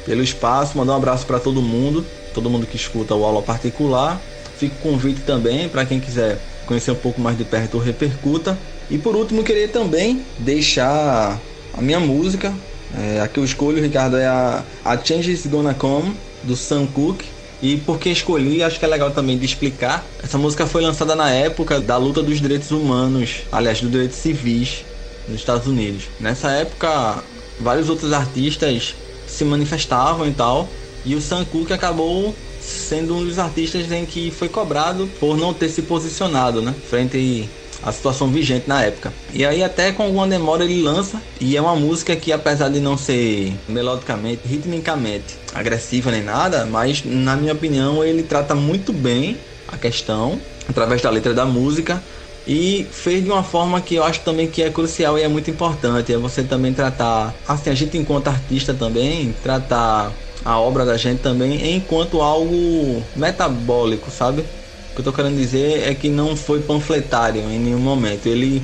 pelo 0.04 0.22
espaço, 0.22 0.78
mandar 0.78 0.94
um 0.94 0.96
abraço 0.96 1.26
para 1.26 1.38
todo 1.38 1.60
mundo, 1.60 2.06
todo 2.32 2.48
mundo 2.48 2.66
que 2.66 2.76
escuta 2.76 3.14
o 3.14 3.24
aula 3.24 3.42
particular. 3.42 4.20
Fico 4.58 4.76
convite 4.76 5.20
também 5.20 5.68
para 5.68 5.84
quem 5.84 6.00
quiser 6.00 6.38
conhecer 6.64 6.90
um 6.90 6.96
pouco 6.96 7.20
mais 7.20 7.36
de 7.36 7.44
perto 7.44 7.76
o 7.76 7.80
Repercuta. 7.80 8.56
E 8.88 8.96
por 8.96 9.14
último, 9.16 9.42
queria 9.42 9.68
também 9.68 10.24
deixar 10.38 11.38
a 11.74 11.82
minha 11.82 12.00
música. 12.00 12.54
É, 12.96 13.20
a 13.20 13.28
que 13.28 13.38
eu 13.38 13.44
escolho, 13.44 13.82
Ricardo, 13.82 14.16
é 14.16 14.26
a, 14.26 14.62
a 14.84 14.96
Change 14.96 15.36
Gonna 15.48 15.74
Come, 15.74 16.14
do 16.44 16.56
Sam 16.56 16.86
Cooke. 16.86 17.26
E 17.60 17.78
por 17.78 17.98
que 17.98 18.10
escolhi, 18.10 18.62
acho 18.62 18.78
que 18.78 18.84
é 18.84 18.88
legal 18.88 19.10
também 19.10 19.36
de 19.36 19.44
explicar. 19.44 20.04
Essa 20.22 20.38
música 20.38 20.66
foi 20.66 20.82
lançada 20.82 21.14
na 21.14 21.30
época 21.30 21.80
da 21.80 21.96
luta 21.96 22.22
dos 22.22 22.40
direitos 22.40 22.70
humanos, 22.70 23.42
aliás, 23.50 23.80
dos 23.80 23.90
direitos 23.90 24.16
civis 24.16 24.84
nos 25.28 25.40
Estados 25.40 25.66
Unidos. 25.66 26.04
Nessa 26.20 26.50
época, 26.50 27.22
vários 27.60 27.88
outros 27.88 28.12
artistas 28.12 28.94
se 29.26 29.44
manifestavam 29.44 30.26
e 30.26 30.32
tal, 30.32 30.68
e 31.04 31.14
o 31.14 31.20
Sam 31.20 31.44
Cooke 31.44 31.72
acabou 31.72 32.34
sendo 32.60 33.14
um 33.16 33.24
dos 33.24 33.38
artistas 33.38 33.90
em 33.92 34.04
que 34.04 34.30
foi 34.30 34.48
cobrado 34.48 35.08
por 35.20 35.36
não 35.36 35.54
ter 35.54 35.68
se 35.68 35.82
posicionado, 35.82 36.60
né, 36.60 36.74
frente 36.88 37.48
à 37.82 37.92
situação 37.92 38.28
vigente 38.28 38.68
na 38.68 38.82
época. 38.82 39.12
E 39.32 39.44
aí 39.44 39.62
até 39.62 39.92
com 39.92 40.02
alguma 40.02 40.26
demora 40.26 40.64
ele 40.64 40.82
lança 40.82 41.22
e 41.40 41.56
é 41.56 41.60
uma 41.60 41.76
música 41.76 42.16
que 42.16 42.32
apesar 42.32 42.68
de 42.68 42.80
não 42.80 42.98
ser 42.98 43.54
melodicamente, 43.68 44.42
ritmicamente 44.44 45.36
agressiva 45.54 46.10
nem 46.10 46.22
nada, 46.22 46.66
mas 46.66 47.04
na 47.04 47.36
minha 47.36 47.52
opinião 47.52 48.04
ele 48.04 48.22
trata 48.22 48.54
muito 48.54 48.92
bem 48.92 49.36
a 49.68 49.76
questão 49.76 50.40
através 50.68 51.00
da 51.02 51.10
letra 51.10 51.32
da 51.32 51.44
música 51.44 52.02
e 52.46 52.86
fez 52.92 53.24
de 53.24 53.30
uma 53.30 53.42
forma 53.42 53.80
que 53.80 53.96
eu 53.96 54.04
acho 54.04 54.20
também 54.20 54.46
que 54.46 54.62
é 54.62 54.70
crucial 54.70 55.18
e 55.18 55.22
é 55.22 55.28
muito 55.28 55.50
importante, 55.50 56.12
é 56.12 56.16
você 56.16 56.44
também 56.44 56.72
tratar, 56.72 57.34
assim, 57.46 57.70
a 57.70 57.74
gente 57.74 57.98
enquanto 57.98 58.28
artista 58.28 58.72
também, 58.72 59.34
tratar 59.42 60.12
a 60.44 60.60
obra 60.60 60.84
da 60.84 60.96
gente 60.96 61.20
também 61.20 61.74
enquanto 61.74 62.22
algo 62.22 63.02
metabólico, 63.16 64.10
sabe? 64.10 64.42
O 64.42 64.94
que 64.94 65.00
eu 65.00 65.04
tô 65.04 65.12
querendo 65.12 65.36
dizer 65.36 65.88
é 65.88 65.94
que 65.94 66.08
não 66.08 66.36
foi 66.36 66.60
panfletário 66.60 67.42
em 67.42 67.58
nenhum 67.58 67.80
momento. 67.80 68.26
Ele, 68.26 68.62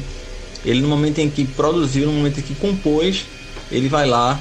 ele 0.64 0.80
no 0.80 0.88
momento 0.88 1.18
em 1.18 1.28
que 1.28 1.44
produziu, 1.44 2.06
no 2.06 2.12
momento 2.12 2.38
em 2.38 2.42
que 2.42 2.54
compôs, 2.54 3.26
ele 3.70 3.88
vai 3.88 4.06
lá 4.06 4.40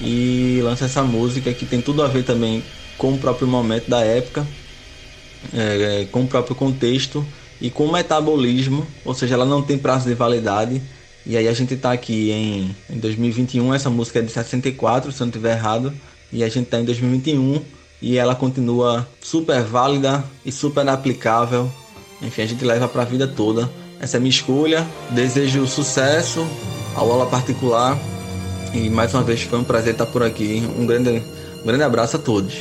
e 0.00 0.60
lança 0.62 0.86
essa 0.86 1.02
música 1.02 1.52
que 1.52 1.66
tem 1.66 1.82
tudo 1.82 2.02
a 2.02 2.08
ver 2.08 2.24
também 2.24 2.64
com 2.96 3.12
o 3.12 3.18
próprio 3.18 3.46
momento 3.46 3.88
da 3.88 4.00
época, 4.00 4.46
é, 5.52 6.06
com 6.10 6.22
o 6.22 6.26
próprio 6.26 6.56
contexto 6.56 7.24
e 7.60 7.70
com 7.70 7.90
metabolismo, 7.90 8.86
ou 9.04 9.14
seja, 9.14 9.34
ela 9.34 9.44
não 9.44 9.62
tem 9.62 9.78
prazo 9.78 10.08
de 10.08 10.14
validade. 10.14 10.80
E 11.26 11.36
aí 11.36 11.48
a 11.48 11.52
gente 11.52 11.74
está 11.74 11.92
aqui 11.92 12.30
em, 12.30 12.76
em 12.90 12.98
2021, 12.98 13.74
essa 13.74 13.88
música 13.88 14.18
é 14.18 14.22
de 14.22 14.30
64, 14.30 15.10
se 15.10 15.20
eu 15.20 15.26
não 15.26 15.30
estiver 15.30 15.56
errado, 15.56 15.92
e 16.32 16.44
a 16.44 16.48
gente 16.48 16.64
está 16.64 16.80
em 16.80 16.84
2021 16.84 17.62
e 18.02 18.18
ela 18.18 18.34
continua 18.34 19.08
super 19.22 19.62
válida 19.62 20.22
e 20.44 20.52
super 20.52 20.86
aplicável. 20.88 21.70
Enfim, 22.20 22.42
a 22.42 22.46
gente 22.46 22.64
leva 22.64 22.86
para 22.88 23.02
a 23.02 23.04
vida 23.04 23.26
toda. 23.26 23.70
Essa 24.00 24.16
é 24.16 24.18
a 24.18 24.20
minha 24.20 24.30
escolha. 24.30 24.86
Desejo 25.10 25.66
sucesso 25.66 26.46
ao 26.94 27.10
aula 27.10 27.26
particular 27.26 27.98
e 28.74 28.90
mais 28.90 29.14
uma 29.14 29.22
vez 29.22 29.42
foi 29.42 29.58
um 29.58 29.64
prazer 29.64 29.92
estar 29.92 30.06
por 30.06 30.22
aqui. 30.22 30.62
Um 30.76 30.84
grande, 30.84 31.22
um 31.62 31.66
grande 31.66 31.84
abraço 31.84 32.16
a 32.16 32.18
todos. 32.18 32.54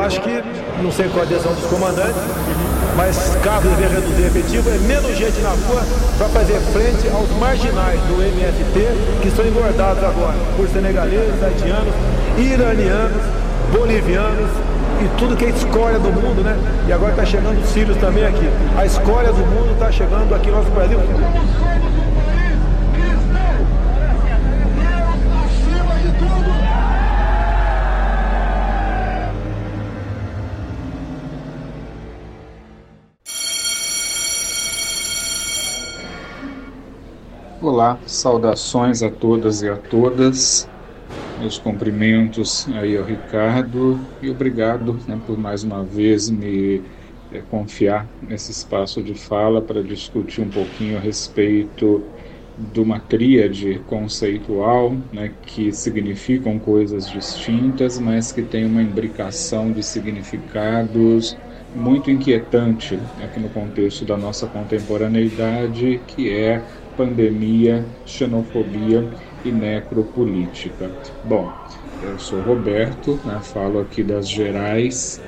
Acho 0.00 0.20
que, 0.22 0.42
não 0.82 0.90
sei 0.90 1.08
qual 1.10 1.22
a 1.22 1.26
decisão 1.26 1.52
dos 1.52 1.66
comandantes, 1.66 2.16
mas 2.96 3.36
caso 3.42 3.68
dever 3.68 3.90
reduzir 3.90 4.24
efetivo, 4.24 4.70
é 4.70 4.78
menos 4.78 5.14
gente 5.14 5.38
na 5.40 5.50
rua 5.50 5.82
para 6.16 6.28
fazer 6.28 6.58
frente 6.72 7.06
aos 7.08 7.28
marginais 7.38 8.00
do 8.08 8.22
MST 8.22 9.20
que 9.20 9.30
são 9.30 9.46
engordados 9.46 10.02
agora 10.02 10.36
por 10.56 10.66
senegaleses, 10.68 11.42
haitianos, 11.42 11.92
iranianos, 12.38 13.22
bolivianos 13.72 14.50
e 15.02 15.18
tudo 15.18 15.36
que 15.36 15.44
é 15.44 15.50
escória 15.50 15.98
do 15.98 16.10
mundo, 16.10 16.42
né? 16.42 16.56
E 16.88 16.92
agora 16.92 17.12
está 17.12 17.26
chegando 17.26 17.60
os 17.60 17.68
sírios 17.68 17.96
também 17.98 18.24
aqui. 18.24 18.48
A 18.78 18.86
escória 18.86 19.32
do 19.32 19.44
mundo 19.46 19.72
está 19.74 19.92
chegando 19.92 20.34
aqui 20.34 20.48
no 20.50 20.56
nosso 20.56 20.70
Brasil. 20.70 20.98
Olá, 37.80 37.98
saudações 38.04 39.02
a 39.02 39.10
todas 39.10 39.62
e 39.62 39.68
a 39.70 39.74
todas. 39.74 40.68
Meus 41.38 41.56
cumprimentos 41.56 42.68
aí 42.74 42.94
ao 42.94 43.06
Ricardo 43.06 43.98
e 44.20 44.28
obrigado 44.28 44.98
né, 45.08 45.18
por 45.26 45.38
mais 45.38 45.64
uma 45.64 45.82
vez 45.82 46.28
me 46.28 46.82
é, 47.32 47.40
confiar 47.40 48.06
nesse 48.20 48.50
espaço 48.52 49.02
de 49.02 49.14
fala 49.14 49.62
para 49.62 49.82
discutir 49.82 50.42
um 50.42 50.50
pouquinho 50.50 50.98
a 50.98 51.00
respeito 51.00 52.04
de 52.54 52.80
uma 52.80 53.00
tríade 53.00 53.78
conceitual 53.86 54.94
né, 55.10 55.34
que 55.40 55.72
significam 55.72 56.58
coisas 56.58 57.08
distintas, 57.08 57.98
mas 57.98 58.30
que 58.30 58.42
tem 58.42 58.66
uma 58.66 58.82
imbricação 58.82 59.72
de 59.72 59.82
significados 59.82 61.34
muito 61.74 62.10
inquietante 62.10 62.98
aqui 63.22 63.40
no 63.40 63.48
contexto 63.48 64.04
da 64.04 64.18
nossa 64.18 64.46
contemporaneidade, 64.48 66.02
que 66.06 66.28
é 66.28 66.62
pandemia, 67.00 67.82
xenofobia 68.04 69.08
e 69.42 69.50
necropolítica. 69.50 70.90
Bom, 71.24 71.50
eu 72.02 72.18
sou 72.18 72.42
Roberto, 72.42 73.18
né, 73.24 73.40
falo 73.42 73.80
aqui 73.80 74.02
das 74.02 74.28
gerais, 74.28 75.18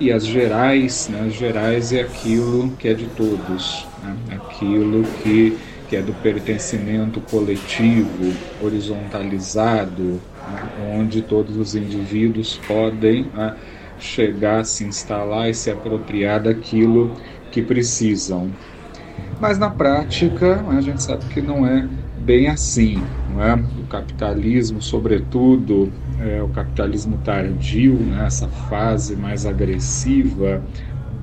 e 0.00 0.10
as 0.10 0.24
gerais, 0.24 1.06
né, 1.10 1.26
as 1.26 1.34
gerais 1.34 1.92
é 1.92 2.00
aquilo 2.00 2.70
que 2.78 2.88
é 2.88 2.94
de 2.94 3.04
todos, 3.08 3.86
né, 4.02 4.16
aquilo 4.36 5.04
que, 5.22 5.58
que 5.90 5.96
é 5.96 6.00
do 6.00 6.14
pertencimento 6.14 7.20
coletivo, 7.20 8.34
horizontalizado, 8.62 10.22
né, 10.50 10.96
onde 10.98 11.20
todos 11.20 11.58
os 11.58 11.74
indivíduos 11.74 12.58
podem 12.66 13.26
né, 13.34 13.54
chegar, 13.98 14.64
se 14.64 14.82
instalar 14.82 15.50
e 15.50 15.54
se 15.54 15.70
apropriar 15.70 16.40
daquilo 16.40 17.14
que 17.50 17.60
precisam. 17.60 18.50
Mas 19.40 19.56
na 19.56 19.70
prática, 19.70 20.60
a 20.68 20.80
gente 20.80 21.02
sabe 21.02 21.24
que 21.26 21.40
não 21.40 21.66
é 21.66 21.88
bem 22.16 22.48
assim. 22.48 22.96
Não 23.30 23.42
é? 23.42 23.54
O 23.54 23.86
capitalismo, 23.86 24.82
sobretudo 24.82 25.92
é, 26.18 26.42
o 26.42 26.48
capitalismo 26.48 27.18
tardio, 27.18 27.94
né? 27.94 28.26
essa 28.26 28.48
fase 28.48 29.14
mais 29.16 29.46
agressiva 29.46 30.62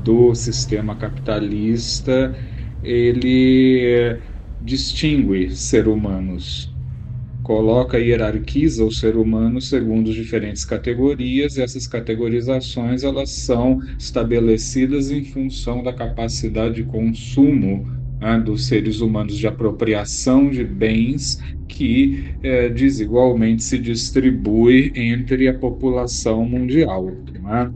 do 0.04 0.34
sistema 0.34 0.96
capitalista, 0.96 2.34
ele 2.82 4.18
distingue 4.62 5.52
ser 5.52 5.88
humanos 5.88 6.74
coloca 7.46 8.00
e 8.00 8.10
hierarquiza 8.10 8.84
o 8.84 8.92
ser 8.92 9.16
humano 9.16 9.62
segundo 9.62 10.12
diferentes 10.12 10.66
categorias 10.66 11.58
e 11.58 11.62
essas 11.62 11.86
categorizações 11.86 13.04
elas 13.04 13.30
são 13.30 13.78
estabelecidas 14.00 15.12
em 15.12 15.24
função 15.24 15.84
da 15.84 15.94
capacidade 15.94 16.76
de 16.76 16.84
consumo 16.86 17.86
né, 18.20 18.40
dos 18.40 18.68
seres 18.68 19.02
humanos 19.02 19.38
de 19.38 19.48
apropriação 19.48 20.50
de 20.50 20.64
bens 20.64 21.40
que 21.68 22.36
é, 22.42 22.70
desigualmente 22.70 23.64
se 23.64 23.78
distribui 23.78 24.92
entre 24.96 25.48
a 25.48 25.54
população 25.54 26.46
mundial. 26.46 27.12
Né? 27.34 27.72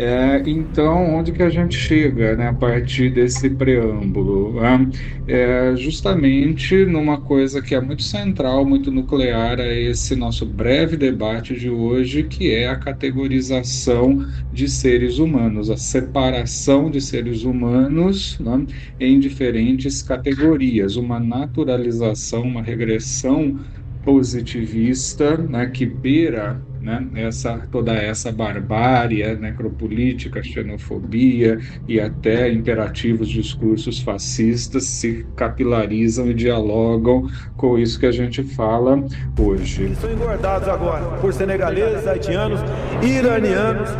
É, 0.00 0.40
então, 0.46 1.16
onde 1.16 1.32
que 1.32 1.42
a 1.42 1.50
gente 1.50 1.76
chega 1.76 2.36
né, 2.36 2.46
a 2.46 2.52
partir 2.54 3.10
desse 3.10 3.50
preâmbulo? 3.50 4.60
Né? 4.60 4.90
É 5.26 5.74
justamente 5.74 6.86
numa 6.86 7.20
coisa 7.20 7.60
que 7.60 7.74
é 7.74 7.80
muito 7.80 8.04
central, 8.04 8.64
muito 8.64 8.92
nuclear 8.92 9.58
a 9.58 9.66
esse 9.66 10.14
nosso 10.14 10.46
breve 10.46 10.96
debate 10.96 11.56
de 11.58 11.68
hoje, 11.68 12.22
que 12.22 12.54
é 12.54 12.68
a 12.68 12.76
categorização 12.76 14.24
de 14.52 14.68
seres 14.68 15.18
humanos, 15.18 15.68
a 15.68 15.76
separação 15.76 16.88
de 16.92 17.00
seres 17.00 17.42
humanos 17.42 18.38
né, 18.38 18.66
em 19.00 19.18
diferentes 19.18 20.00
categorias, 20.00 20.94
uma 20.94 21.18
naturalização, 21.18 22.42
uma 22.42 22.62
regressão 22.62 23.58
positivista 24.04 25.36
né, 25.36 25.66
que 25.66 25.84
beira 25.84 26.62
né, 26.88 27.06
essa, 27.16 27.60
toda 27.70 27.92
essa 27.92 28.32
barbárie 28.32 29.22
necropolítica, 29.36 30.42
xenofobia 30.42 31.60
e 31.86 32.00
até 32.00 32.50
imperativos 32.50 33.28
discursos 33.28 34.00
fascistas 34.00 34.84
se 34.84 35.26
capilarizam 35.36 36.30
e 36.30 36.34
dialogam 36.34 37.28
com 37.58 37.78
isso 37.78 38.00
que 38.00 38.06
a 38.06 38.10
gente 38.10 38.42
fala 38.42 39.04
hoje. 39.38 39.82
Eles 39.82 39.98
são 39.98 40.10
engordados 40.10 40.66
agora 40.66 41.04
por 41.18 41.34
senegaleses, 41.34 42.06
haitianos, 42.06 42.60
iranianos, 43.02 43.90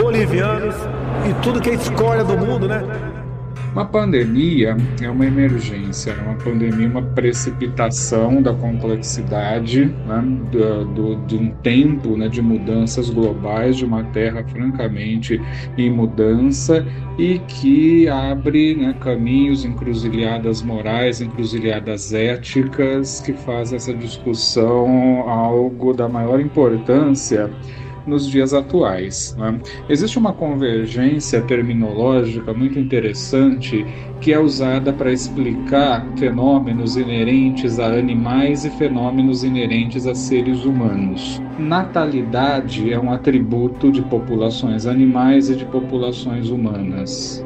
bolivianos 0.00 0.74
e 1.28 1.42
tudo 1.42 1.60
que 1.60 1.68
é 1.68 1.74
escória 1.74 2.24
do 2.24 2.38
mundo, 2.38 2.66
né? 2.66 2.82
Uma 3.72 3.84
pandemia 3.84 4.76
é 5.00 5.10
uma 5.10 5.26
emergência, 5.26 6.10
é 6.10 6.22
uma 6.22 6.34
pandemia, 6.36 6.88
uma 6.88 7.02
precipitação 7.02 8.42
da 8.42 8.52
complexidade 8.52 9.84
né, 9.84 10.24
do, 10.50 10.84
do, 10.86 11.16
de 11.26 11.36
um 11.36 11.50
tempo 11.62 12.16
né, 12.16 12.28
de 12.28 12.40
mudanças 12.40 13.10
globais, 13.10 13.76
de 13.76 13.84
uma 13.84 14.02
terra 14.04 14.42
francamente 14.44 15.40
em 15.76 15.90
mudança 15.90 16.84
e 17.18 17.38
que 17.40 18.08
abre 18.08 18.74
né, 18.74 18.94
caminhos, 19.00 19.64
encruzilhadas 19.64 20.62
morais, 20.62 21.20
encruzilhadas 21.20 22.12
éticas, 22.12 23.20
que 23.20 23.32
faz 23.32 23.72
essa 23.72 23.92
discussão 23.92 25.28
algo 25.28 25.92
da 25.92 26.08
maior 26.08 26.40
importância 26.40 27.50
nos 28.08 28.28
dias 28.28 28.54
atuais. 28.54 29.36
Né? 29.38 29.60
Existe 29.88 30.18
uma 30.18 30.32
convergência 30.32 31.42
terminológica 31.42 32.52
muito 32.52 32.78
interessante 32.78 33.86
que 34.20 34.32
é 34.32 34.38
usada 34.38 34.92
para 34.92 35.12
explicar 35.12 36.04
fenômenos 36.16 36.96
inerentes 36.96 37.78
a 37.78 37.86
animais 37.86 38.64
e 38.64 38.70
fenômenos 38.70 39.44
inerentes 39.44 40.06
a 40.06 40.14
seres 40.14 40.64
humanos. 40.64 41.40
Natalidade 41.58 42.92
é 42.92 42.98
um 42.98 43.12
atributo 43.12 43.92
de 43.92 44.02
populações 44.02 44.86
animais 44.86 45.50
e 45.50 45.56
de 45.56 45.64
populações 45.66 46.50
humanas. 46.50 47.44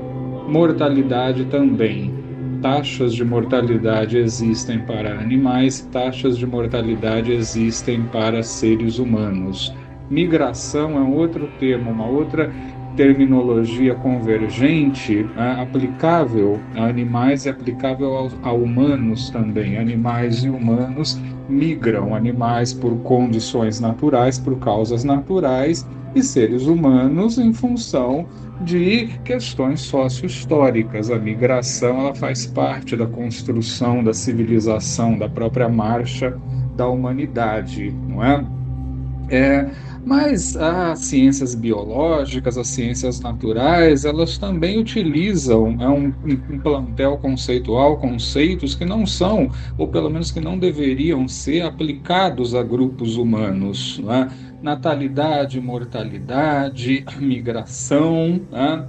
Mortalidade 0.48 1.44
também 1.46 2.22
taxas 2.62 3.12
de 3.12 3.24
mortalidade 3.24 4.16
existem 4.16 4.78
para 4.78 5.18
animais, 5.18 5.80
taxas 5.90 6.38
de 6.38 6.46
mortalidade 6.46 7.32
existem 7.32 8.04
para 8.04 8.40
seres 8.44 8.98
humanos. 8.98 9.74
Migração 10.12 10.98
é 10.98 11.00
um 11.00 11.14
outro 11.16 11.48
termo, 11.58 11.90
uma 11.90 12.06
outra 12.06 12.52
terminologia 12.94 13.94
convergente 13.94 15.24
né, 15.34 15.56
aplicável 15.58 16.60
a 16.76 16.84
animais 16.84 17.46
e 17.46 17.48
aplicável 17.48 18.30
a, 18.44 18.50
a 18.50 18.52
humanos 18.52 19.30
também. 19.30 19.78
Animais 19.78 20.44
e 20.44 20.50
humanos 20.50 21.18
migram, 21.48 22.14
animais 22.14 22.74
por 22.74 22.94
condições 22.98 23.80
naturais, 23.80 24.38
por 24.38 24.58
causas 24.58 25.02
naturais, 25.02 25.86
e 26.14 26.22
seres 26.22 26.66
humanos 26.66 27.38
em 27.38 27.54
função 27.54 28.26
de 28.60 29.06
questões 29.24 29.80
sócio-históricas. 29.80 31.10
A 31.10 31.18
migração 31.18 32.00
ela 32.00 32.14
faz 32.14 32.44
parte 32.46 32.94
da 32.96 33.06
construção 33.06 34.04
da 34.04 34.12
civilização, 34.12 35.16
da 35.16 35.26
própria 35.26 35.70
marcha 35.70 36.38
da 36.76 36.86
humanidade, 36.86 37.90
não 38.06 38.22
é? 38.22 38.44
é 39.30 39.70
mas 40.04 40.56
as 40.56 40.98
ciências 41.00 41.54
biológicas, 41.54 42.58
as 42.58 42.66
ciências 42.66 43.20
naturais, 43.20 44.04
elas 44.04 44.36
também 44.36 44.78
utilizam 44.78 45.76
é 45.80 45.88
um, 45.88 46.12
um 46.24 46.58
plantel 46.58 47.18
conceitual, 47.18 47.98
conceitos 47.98 48.74
que 48.74 48.84
não 48.84 49.06
são, 49.06 49.50
ou 49.78 49.86
pelo 49.88 50.10
menos 50.10 50.30
que 50.30 50.40
não 50.40 50.58
deveriam 50.58 51.28
ser 51.28 51.62
aplicados 51.62 52.54
a 52.54 52.62
grupos 52.62 53.16
humanos. 53.16 54.00
Né? 54.00 54.28
Natalidade, 54.60 55.60
mortalidade, 55.60 57.04
migração, 57.20 58.40
né? 58.50 58.84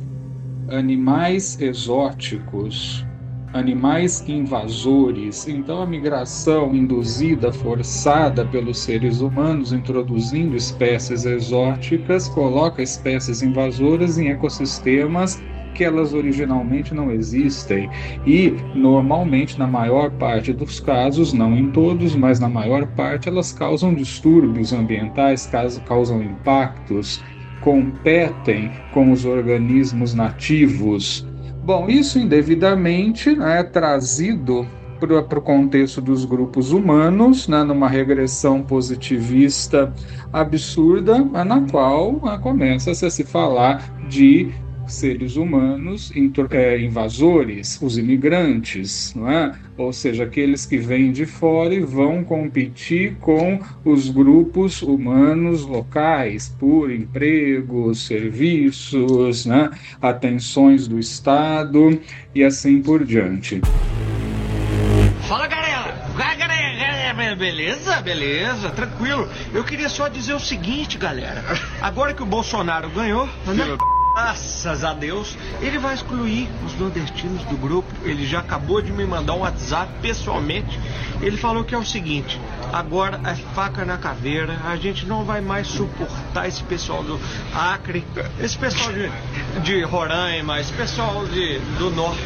animais 0.69 1.59
exóticos, 1.61 3.05
animais 3.53 4.27
invasores. 4.27 5.47
Então, 5.47 5.81
a 5.81 5.85
migração 5.85 6.75
induzida, 6.75 7.53
forçada 7.53 8.45
pelos 8.45 8.79
seres 8.79 9.21
humanos, 9.21 9.71
introduzindo 9.71 10.55
espécies 10.55 11.25
exóticas, 11.25 12.27
coloca 12.27 12.81
espécies 12.81 13.41
invasoras 13.41 14.17
em 14.17 14.29
ecossistemas 14.29 15.41
que 15.73 15.83
elas 15.83 16.13
originalmente 16.13 16.93
não 16.93 17.11
existem 17.11 17.89
e 18.25 18.53
normalmente 18.75 19.57
na 19.57 19.67
maior 19.67 20.11
parte 20.11 20.53
dos 20.53 20.79
casos, 20.79 21.33
não 21.33 21.57
em 21.57 21.71
todos, 21.71 22.15
mas 22.15 22.39
na 22.39 22.47
maior 22.47 22.85
parte 22.87 23.27
elas 23.27 23.51
causam 23.51 23.93
distúrbios 23.93 24.71
ambientais, 24.71 25.49
causam 25.85 26.21
impactos, 26.21 27.23
competem 27.61 28.71
com 28.93 29.11
os 29.11 29.25
organismos 29.25 30.13
nativos, 30.13 31.25
Bom, 31.63 31.87
isso 31.87 32.19
indevidamente 32.19 33.33
né, 33.33 33.61
é 33.61 33.63
trazido 33.63 34.67
para 34.99 35.39
o 35.39 35.41
contexto 35.41 36.01
dos 36.01 36.25
grupos 36.25 36.71
humanos, 36.71 37.47
né, 37.47 37.63
numa 37.63 37.87
regressão 37.87 38.61
positivista 38.61 39.93
absurda, 40.31 41.19
na 41.19 41.61
qual 41.69 42.19
né, 42.21 42.37
começa 42.41 42.93
-se 42.93 43.05
a 43.05 43.09
se 43.09 43.23
falar 43.23 43.81
de 44.09 44.51
seres 44.87 45.35
humanos 45.35 46.11
é, 46.51 46.79
invasores, 46.79 47.79
os 47.81 47.97
imigrantes, 47.97 49.13
não 49.15 49.29
é? 49.29 49.53
ou 49.77 49.91
seja, 49.91 50.23
aqueles 50.23 50.65
que 50.65 50.77
vêm 50.77 51.11
de 51.11 51.25
fora 51.25 51.73
e 51.73 51.79
vão 51.79 52.23
competir 52.23 53.15
com 53.19 53.59
os 53.83 54.09
grupos 54.09 54.81
humanos 54.81 55.63
locais 55.63 56.53
por 56.59 56.91
empregos, 56.91 58.05
serviços, 58.05 59.45
né? 59.45 59.69
atenções 60.01 60.87
do 60.87 60.99
Estado 60.99 61.99
e 62.35 62.43
assim 62.43 62.81
por 62.81 63.03
diante. 63.03 63.61
Fala 65.27 65.47
galera! 65.47 65.63
Beleza, 67.35 67.99
beleza, 68.01 68.69
tranquilo. 68.69 69.27
Eu 69.53 69.63
queria 69.63 69.89
só 69.89 70.07
dizer 70.07 70.33
o 70.33 70.39
seguinte, 70.39 70.97
galera. 70.97 71.43
Agora 71.81 72.13
que 72.13 72.21
o 72.21 72.25
Bolsonaro 72.25 72.89
ganhou, 72.89 73.25
né? 73.25 73.77
Graças 74.15 74.83
a 74.83 74.93
Deus, 74.93 75.35
ele 75.59 75.79
vai 75.79 75.95
excluir 75.95 76.47
os 76.63 76.75
nordestinos 76.75 77.43
do 77.45 77.57
grupo. 77.57 77.91
Ele 78.03 78.27
já 78.27 78.41
acabou 78.41 78.79
de 78.79 78.91
me 78.91 79.05
mandar 79.05 79.33
um 79.33 79.39
WhatsApp 79.39 79.91
pessoalmente. 80.03 80.79
Ele 81.19 81.35
falou 81.35 81.63
que 81.63 81.73
é 81.73 81.77
o 81.77 81.83
seguinte: 81.83 82.39
agora 82.71 83.19
é 83.25 83.33
faca 83.55 83.83
na 83.83 83.97
caveira. 83.97 84.55
A 84.65 84.75
gente 84.75 85.07
não 85.07 85.25
vai 85.25 85.41
mais 85.41 85.67
suportar 85.67 86.47
esse 86.47 86.61
pessoal 86.63 87.03
do 87.03 87.19
Acre, 87.55 88.05
esse 88.39 88.55
pessoal 88.55 88.91
de, 88.93 89.09
de 89.61 89.81
Roraima, 89.81 90.59
esse 90.59 90.73
pessoal 90.73 91.25
de, 91.25 91.57
do 91.79 91.89
norte. 91.89 92.21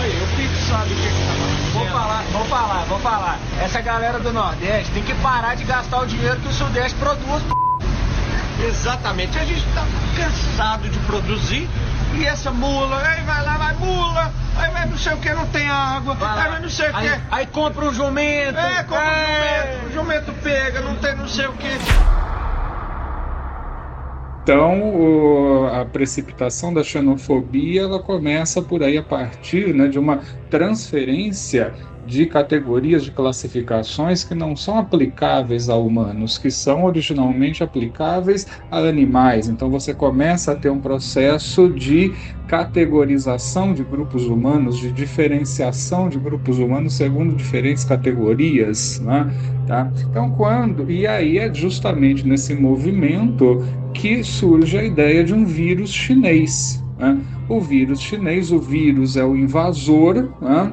Aí, 0.00 0.10
o 0.10 0.36
Pico 0.36 0.56
sabe 0.68 0.92
o 0.92 0.96
que, 0.96 1.02
que 1.02 1.08
tá 1.08 1.78
Vou 1.78 1.86
falar, 1.86 2.22
vou 2.32 2.44
falar, 2.46 2.84
vou 2.86 2.98
falar. 2.98 3.38
Essa 3.62 3.80
galera 3.80 4.18
do 4.18 4.32
Nordeste 4.32 4.90
tem 4.92 5.04
que 5.04 5.14
parar 5.14 5.54
de 5.54 5.62
gastar 5.62 6.02
o 6.02 6.06
dinheiro 6.06 6.40
que 6.40 6.48
o 6.48 6.52
Sudeste 6.52 6.98
produz. 6.98 7.61
Exatamente. 8.66 9.38
A 9.38 9.44
gente 9.44 9.66
está 9.66 9.84
cansado 10.16 10.88
de 10.88 10.98
produzir 11.00 11.68
e 12.14 12.24
essa 12.24 12.50
mula, 12.50 13.00
aí 13.02 13.22
vai 13.22 13.42
lá, 13.42 13.56
vai 13.56 13.74
mula, 13.74 14.32
aí 14.56 14.70
vai 14.70 14.86
não 14.86 14.98
sei 14.98 15.14
o 15.14 15.16
que, 15.16 15.32
não 15.32 15.46
tem 15.46 15.68
água, 15.68 16.16
aí 16.20 16.50
vai 16.50 16.60
não 16.60 16.68
sei 16.68 16.90
o 16.90 16.92
que. 16.92 17.08
Aí, 17.08 17.20
aí 17.30 17.46
compra 17.46 17.86
um 17.86 17.94
jumento. 17.94 18.58
É, 18.58 18.82
compra 18.82 19.04
é. 19.04 19.78
um 19.78 19.80
jumento, 19.80 19.86
o 19.86 19.92
jumento 19.92 20.32
pega, 20.42 20.80
não 20.80 20.96
tem 20.96 21.14
não 21.16 21.28
sei 21.28 21.46
o 21.46 21.52
que. 21.54 21.78
Então, 24.42 24.92
o, 24.96 25.66
a 25.66 25.84
precipitação 25.84 26.74
da 26.74 26.82
xenofobia 26.82 27.82
ela 27.82 28.00
começa 28.00 28.60
por 28.60 28.82
aí 28.82 28.98
a 28.98 29.02
partir 29.02 29.72
né, 29.72 29.86
de 29.86 30.00
uma 30.00 30.18
transferência 30.50 31.72
de 32.06 32.26
categorias 32.26 33.04
de 33.04 33.12
classificações 33.12 34.24
que 34.24 34.34
não 34.34 34.56
são 34.56 34.78
aplicáveis 34.78 35.68
a 35.68 35.76
humanos, 35.76 36.36
que 36.36 36.50
são 36.50 36.84
originalmente 36.84 37.62
aplicáveis 37.62 38.46
a 38.70 38.78
animais. 38.78 39.48
Então 39.48 39.70
você 39.70 39.94
começa 39.94 40.52
a 40.52 40.56
ter 40.56 40.70
um 40.70 40.80
processo 40.80 41.68
de 41.68 42.12
categorização 42.48 43.72
de 43.72 43.84
grupos 43.84 44.26
humanos, 44.26 44.78
de 44.78 44.90
diferenciação 44.90 46.08
de 46.08 46.18
grupos 46.18 46.58
humanos 46.58 46.94
segundo 46.94 47.34
diferentes 47.34 47.84
categorias, 47.84 49.00
né? 49.00 49.32
Tá? 49.66 49.90
Então 50.10 50.30
quando 50.32 50.90
e 50.90 51.06
aí 51.06 51.38
é 51.38 51.54
justamente 51.54 52.26
nesse 52.26 52.54
movimento 52.54 53.64
que 53.94 54.22
surge 54.22 54.78
a 54.78 54.84
ideia 54.84 55.22
de 55.24 55.34
um 55.34 55.44
vírus 55.44 55.92
chinês. 55.92 56.82
Né? 56.98 57.18
O 57.48 57.60
vírus 57.60 58.00
chinês, 58.00 58.50
o 58.50 58.58
vírus 58.58 59.16
é 59.16 59.24
o 59.24 59.36
invasor, 59.36 60.30
né? 60.40 60.72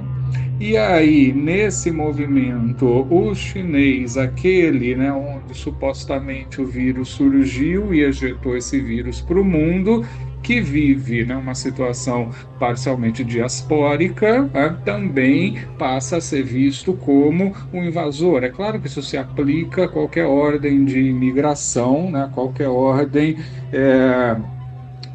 E 0.62 0.76
aí, 0.76 1.32
nesse 1.32 1.90
movimento, 1.90 3.08
o 3.10 3.34
chinês, 3.34 4.18
aquele 4.18 4.94
né, 4.94 5.10
onde 5.10 5.58
supostamente 5.58 6.62
o 6.62 6.66
vírus 6.66 7.08
surgiu 7.08 7.94
e 7.94 8.02
ejetou 8.02 8.58
esse 8.58 8.78
vírus 8.82 9.22
para 9.22 9.40
o 9.40 9.46
mundo, 9.46 10.06
que 10.42 10.62
vive 10.62 11.26
né, 11.26 11.36
uma 11.36 11.54
situação 11.54 12.30
parcialmente 12.60 13.24
diaspórica, 13.24 14.44
né, 14.54 14.78
também 14.86 15.60
passa 15.78 16.18
a 16.18 16.22
ser 16.22 16.44
visto 16.44 16.94
como 16.94 17.54
um 17.74 17.84
invasor. 17.84 18.44
É 18.44 18.50
claro 18.50 18.80
que 18.80 18.88
isso 18.88 19.02
se 19.02 19.18
aplica 19.18 19.86
a 19.86 19.88
qualquer 19.88 20.26
ordem 20.26 20.86
de 20.86 21.00
imigração, 21.00 22.10
né, 22.12 22.30
qualquer 22.34 22.70
ordem. 22.70 23.38
É, 23.72 24.36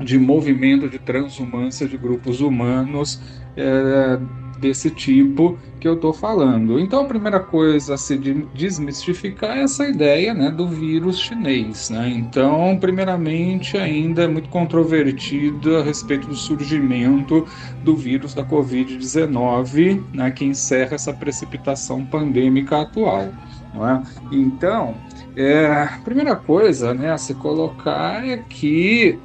de 0.00 0.18
movimento 0.18 0.88
de 0.88 0.98
transumância 0.98 1.87
de 1.87 1.96
grupos 1.96 2.40
humanos 2.40 3.20
é, 3.56 4.18
desse 4.58 4.90
tipo 4.90 5.58
que 5.85 5.88
eu 5.88 5.97
estou 5.97 6.14
falando. 6.14 6.81
Então, 6.81 7.03
a 7.03 7.05
primeira 7.05 7.38
coisa 7.38 7.92
a 7.92 7.99
se 7.99 8.16
desmistificar 8.55 9.59
é 9.59 9.64
essa 9.64 9.87
ideia 9.87 10.33
né, 10.33 10.51
do 10.51 10.66
vírus 10.66 11.18
chinês. 11.18 11.90
Né? 11.90 12.09
Então, 12.09 12.79
primeiramente, 12.81 13.77
ainda 13.77 14.23
é 14.23 14.27
muito 14.27 14.49
controvertido 14.49 15.77
a 15.77 15.83
respeito 15.83 16.27
do 16.27 16.35
surgimento 16.35 17.47
do 17.83 17.94
vírus 17.94 18.33
da 18.33 18.42
Covid-19, 18.42 20.03
né, 20.14 20.31
que 20.31 20.47
encerra 20.47 20.94
essa 20.94 21.12
precipitação 21.12 22.03
pandêmica 22.07 22.81
atual. 22.81 23.29
Não 23.75 23.87
é? 23.87 24.03
Então, 24.33 24.94
é, 25.37 25.66
a 25.66 25.99
primeira 26.05 26.37
coisa 26.37 26.94
né, 26.94 27.11
a 27.11 27.18
se 27.18 27.35
colocar 27.35 28.25
é 28.25 28.37
que 28.37 29.18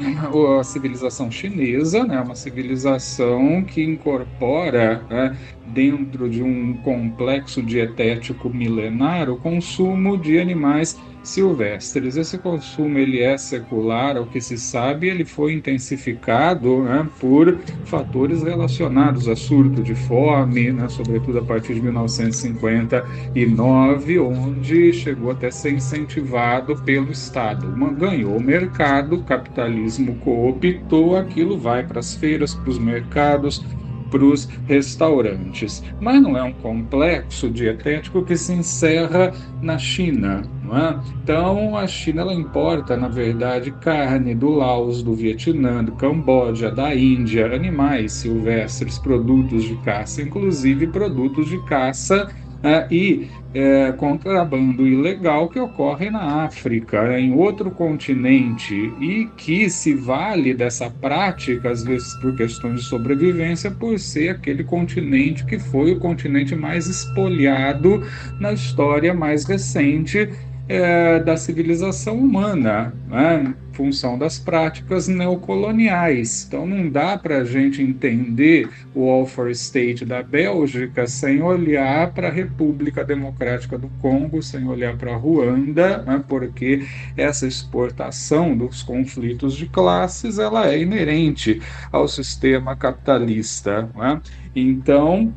a 0.59 0.63
civilização 0.63 1.29
chinesa 1.29 1.99
é 1.99 2.03
né, 2.03 2.19
uma 2.19 2.35
civilização 2.35 3.63
que 3.63 3.83
incorpora 3.83 5.03
né, 5.07 5.37
dentro 5.73 6.29
de 6.29 6.43
um 6.43 6.73
complexo 6.77 7.61
dietético 7.61 8.49
milenar 8.49 9.29
o 9.29 9.37
consumo 9.37 10.17
de 10.17 10.39
animais 10.39 10.97
silvestres. 11.23 12.17
Esse 12.17 12.37
consumo 12.37 12.97
ele 12.97 13.21
é 13.21 13.37
secular, 13.37 14.17
ao 14.17 14.25
que 14.25 14.41
se 14.41 14.57
sabe, 14.57 15.07
ele 15.07 15.23
foi 15.25 15.53
intensificado 15.53 16.83
né, 16.83 17.07
por 17.19 17.57
fatores 17.85 18.41
relacionados 18.43 19.27
a 19.27 19.35
surto 19.35 19.83
de 19.83 19.93
fome, 19.95 20.71
né, 20.71 20.87
sobretudo 20.89 21.39
a 21.39 21.43
partir 21.43 21.73
de 21.75 21.81
1959, 21.81 24.19
onde 24.19 24.93
chegou 24.93 25.31
até 25.31 25.51
ser 25.51 25.73
incentivado 25.73 26.77
pelo 26.83 27.11
Estado. 27.11 27.67
Ganhou 27.97 28.37
o 28.37 28.41
mercado, 28.41 29.17
o 29.17 29.23
capitalismo 29.23 30.15
cooptou, 30.17 31.17
aquilo 31.17 31.57
vai 31.57 31.83
para 31.85 31.99
as 31.99 32.15
feiras, 32.15 32.53
para 32.53 32.69
os 32.69 32.79
mercados, 32.79 33.65
para 34.09 34.23
os 34.23 34.45
restaurantes. 34.67 35.83
Mas 35.99 36.21
não 36.21 36.37
é 36.37 36.43
um 36.43 36.53
complexo 36.53 37.49
dietético 37.49 38.23
que 38.23 38.35
se 38.35 38.53
encerra 38.53 39.33
na 39.61 39.77
China. 39.77 40.41
É? 40.71 40.99
Então, 41.23 41.75
a 41.75 41.87
China 41.87 42.21
ela 42.21 42.33
importa, 42.33 42.95
na 42.95 43.07
verdade, 43.07 43.71
carne 43.71 44.35
do 44.35 44.49
Laos, 44.49 45.01
do 45.01 45.15
Vietnã, 45.15 45.83
do 45.83 45.93
Camboja, 45.93 46.69
da 46.69 46.93
Índia, 46.93 47.53
animais 47.53 48.11
silvestres, 48.11 48.99
produtos 48.99 49.63
de 49.63 49.75
caça, 49.77 50.21
inclusive 50.21 50.85
produtos 50.87 51.49
de 51.49 51.57
caça 51.65 52.29
é, 52.61 52.87
e 52.91 53.27
é, 53.53 53.91
contrabando 53.93 54.87
ilegal 54.87 55.49
que 55.49 55.59
ocorre 55.59 56.09
na 56.09 56.43
África, 56.45 57.19
em 57.19 57.33
outro 57.33 57.71
continente, 57.71 58.93
e 58.99 59.27
que 59.37 59.69
se 59.69 59.93
vale 59.93 60.53
dessa 60.53 60.89
prática, 60.89 61.71
às 61.71 61.83
vezes 61.83 62.13
por 62.21 62.35
questões 62.35 62.81
de 62.81 62.85
sobrevivência, 62.85 63.71
por 63.71 63.97
ser 63.97 64.29
aquele 64.29 64.63
continente 64.63 65.45
que 65.45 65.57
foi 65.57 65.93
o 65.93 65.99
continente 65.99 66.55
mais 66.55 66.87
espoliado 66.87 68.03
na 68.39 68.53
história 68.53 69.13
mais 69.13 69.45
recente 69.45 70.29
é, 70.69 71.19
da 71.19 71.35
civilização 71.35 72.15
humana, 72.15 72.93
né, 73.07 73.55
em 73.69 73.73
função 73.73 74.19
das 74.19 74.37
práticas 74.37 75.07
neocoloniais. 75.07 76.45
Então 76.47 76.67
não 76.67 76.87
dá 76.87 77.17
para 77.17 77.39
a 77.39 77.43
gente 77.43 77.81
entender 77.81 78.69
o 78.93 79.05
welfare 79.05 79.51
state 79.51 80.05
da 80.05 80.21
Bélgica 80.21 81.07
sem 81.07 81.41
olhar 81.41 82.13
para 82.13 82.27
a 82.27 82.31
República 82.31 83.03
Democrática 83.03 83.79
do 83.79 83.89
Congo, 83.99 84.43
sem 84.43 84.67
olhar 84.67 84.95
para 84.95 85.15
Ruanda, 85.15 86.03
né, 86.03 86.23
porque 86.27 86.85
essa 87.17 87.47
exportação 87.47 88.55
dos 88.55 88.83
conflitos 88.83 89.55
de 89.55 89.65
classes 89.67 90.37
ela 90.37 90.67
é 90.67 90.79
inerente 90.79 91.59
ao 91.91 92.07
sistema 92.07 92.75
capitalista. 92.75 93.89
Né? 93.95 94.21
Então 94.55 95.33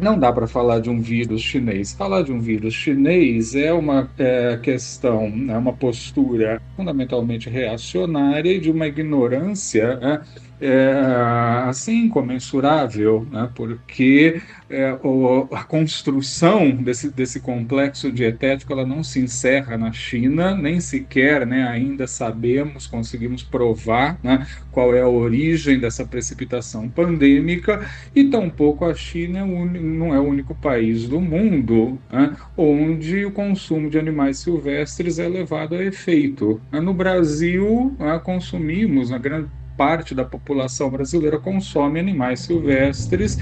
não 0.00 0.18
dá 0.18 0.32
para 0.32 0.46
falar 0.46 0.80
de 0.80 0.88
um 0.88 1.00
vírus 1.00 1.42
chinês. 1.42 1.92
Falar 1.92 2.22
de 2.22 2.32
um 2.32 2.40
vírus 2.40 2.74
chinês 2.74 3.54
é 3.54 3.72
uma 3.72 4.10
é, 4.18 4.56
questão, 4.56 5.32
é 5.48 5.56
uma 5.56 5.72
postura 5.72 6.60
fundamentalmente 6.76 7.48
reacionária 7.50 8.50
e 8.50 8.60
de 8.60 8.70
uma 8.70 8.86
ignorância 8.86 9.96
né, 9.96 10.22
é, 10.60 11.64
assim 11.66 12.08
comensurável, 12.08 13.26
né, 13.30 13.48
porque 13.54 14.42
é, 14.68 14.92
o, 15.02 15.48
a 15.52 15.64
construção 15.64 16.70
desse, 16.70 17.10
desse 17.10 17.40
complexo 17.40 18.12
dietético 18.12 18.72
ela 18.72 18.86
não 18.86 19.02
se 19.02 19.20
encerra 19.20 19.78
na 19.78 19.92
China, 19.92 20.54
nem 20.54 20.80
sequer 20.80 21.46
né, 21.46 21.66
ainda 21.66 22.06
sabemos, 22.06 22.86
conseguimos 22.86 23.42
provar 23.42 24.18
né, 24.22 24.46
qual 24.70 24.94
é 24.94 25.00
a 25.00 25.08
origem 25.08 25.78
dessa 25.78 26.04
precipitação 26.04 26.88
pandêmica, 26.88 27.88
e 28.14 28.24
tampouco 28.24 28.84
a 28.84 28.94
China 28.94 29.40
é 29.40 29.44
não 29.44 30.14
é 30.14 30.20
o 30.20 30.24
único 30.24 30.54
país 30.54 31.08
do 31.08 31.20
mundo 31.20 31.98
né, 32.12 32.36
onde 32.56 33.24
o 33.24 33.32
consumo 33.32 33.88
de 33.88 33.98
animais 33.98 34.38
silvestres 34.38 35.18
é 35.18 35.28
levado 35.28 35.74
a 35.74 35.84
efeito. 35.84 36.60
No 36.72 36.92
Brasil, 36.92 37.96
consumimos, 38.24 39.10
na 39.10 39.18
grande 39.18 39.48
parte 39.80 40.14
da 40.14 40.26
população 40.26 40.90
brasileira 40.90 41.38
consome 41.38 41.98
animais 41.98 42.40
silvestres 42.40 43.38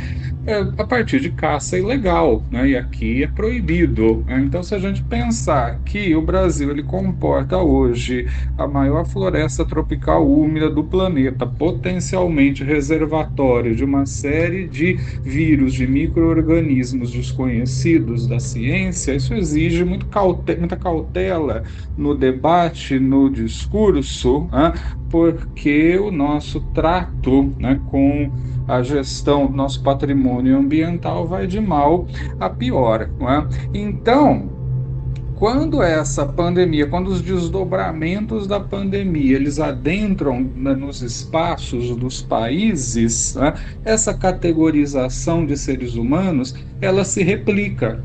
é, 0.47 0.61
a 0.79 0.87
partir 0.87 1.19
de 1.19 1.31
caça 1.31 1.77
ilegal, 1.77 2.45
né? 2.49 2.69
E 2.69 2.77
aqui 2.77 3.25
é 3.25 3.27
proibido. 3.27 4.25
Né? 4.25 4.43
Então, 4.47 4.63
se 4.63 4.73
a 4.73 4.79
gente 4.79 5.03
pensar 5.03 5.81
que 5.85 6.15
o 6.15 6.23
Brasil 6.23 6.71
ele 6.71 6.85
comporta 6.85 7.59
hoje 7.59 8.29
a 8.57 8.69
maior 8.69 9.05
floresta 9.05 9.65
tropical 9.65 10.31
úmida 10.31 10.71
do 10.71 10.85
planeta, 10.85 11.45
potencialmente 11.45 12.63
reservatório 12.63 13.75
de 13.75 13.83
uma 13.83 14.07
série 14.07 14.69
de 14.69 14.95
vírus, 15.25 15.75
de 15.75 15.89
micro-organismos 15.89 17.11
desconhecidos 17.11 18.29
da 18.29 18.39
ciência, 18.39 19.13
isso 19.13 19.35
exige 19.35 19.85
muito 19.85 20.07
muita 20.57 20.77
cautela 20.77 21.65
no 21.97 22.15
debate, 22.15 22.97
no 23.01 23.29
discurso, 23.29 24.49
né? 24.53 24.73
Porque 25.11 25.99
o 25.99 26.11
nosso 26.11 26.61
trato 26.73 27.53
né, 27.59 27.81
com 27.91 28.31
a 28.67 28.83
gestão 28.83 29.47
do 29.47 29.57
nosso 29.57 29.83
patrimônio 29.83 30.59
ambiental 30.59 31.27
vai 31.27 31.47
de 31.47 31.61
mal 31.61 32.07
a 32.39 32.51
pior. 32.51 33.09
É? 33.21 33.69
Então, 33.73 34.51
quando 35.39 35.81
essa 35.81 36.27
pandemia, 36.27 36.89
quando 36.89 37.09
os 37.09 37.23
desdobramentos 37.23 38.47
da 38.47 38.59
pandemia 38.59 39.37
eles 39.37 39.61
adentram 39.61 40.41
né, 40.57 40.75
nos 40.75 41.01
espaços 41.01 41.95
dos 41.97 42.21
países, 42.21 43.37
né, 43.37 43.55
essa 43.85 44.13
categorização 44.13 45.47
de 45.47 45.57
seres 45.57 45.95
humanos 45.95 46.55
ela 46.81 47.05
se 47.05 47.23
replica 47.23 48.05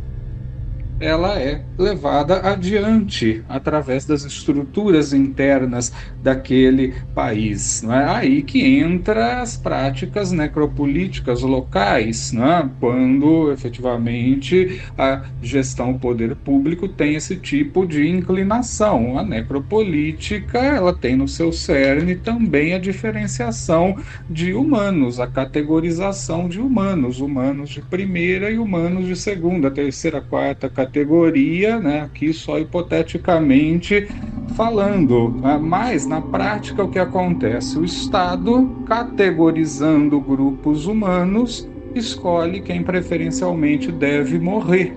ela 0.99 1.39
é 1.39 1.63
levada 1.77 2.39
adiante 2.47 3.43
através 3.49 4.06
das 4.06 4.23
estruturas 4.23 5.13
internas 5.13 5.91
daquele 6.21 6.93
país. 7.13 7.82
Não 7.82 7.93
é 7.93 8.06
aí 8.06 8.41
que 8.43 8.62
entra 8.65 9.41
as 9.41 9.58
práticas 9.58 10.32
necropolíticas 10.32 11.41
locais, 11.41 12.32
não 12.32 12.45
é? 12.45 12.69
quando 12.79 13.51
efetivamente 13.51 14.82
a 14.97 15.23
gestão 15.41 15.97
poder 15.97 16.36
público 16.36 16.88
tem 16.88 17.15
esse 17.15 17.36
tipo 17.36 17.86
de 17.86 18.08
inclinação. 18.08 19.17
A 19.17 19.23
necropolítica 19.23 20.60
ela 20.60 20.93
tem 20.93 21.15
no 21.15 21.27
seu 21.27 21.51
cerne 21.51 22.15
também 22.15 22.73
a 22.73 22.79
diferenciação 22.79 23.97
de 24.29 24.53
humanos, 24.53 25.19
a 25.19 25.27
categorização 25.27 26.47
de 26.47 26.60
humanos, 26.60 27.19
humanos 27.19 27.69
de 27.69 27.82
primeira 27.82 28.49
e 28.51 28.58
humanos 28.58 29.06
de 29.06 29.15
segunda, 29.15 29.71
terceira, 29.71 30.21
quarta 30.21 30.69
categoria 30.84 31.80
né, 31.80 32.02
aqui 32.02 32.34
só 32.34 32.60
hipoteticamente 32.60 34.08
falando, 34.56 35.30
né, 35.41 35.58
mas 35.62 36.06
na 36.06 36.22
prática 36.22 36.84
o 36.84 36.89
que 36.89 37.00
acontece? 37.00 37.80
O 37.80 37.86
Estado, 37.86 38.84
categorizando 38.86 40.19
grupos 40.19 40.86
humanos, 40.86 41.67
escolhe 41.96 42.62
quem 42.62 42.84
preferencialmente 42.84 43.91
deve 43.91 44.38
morrer. 44.38 44.93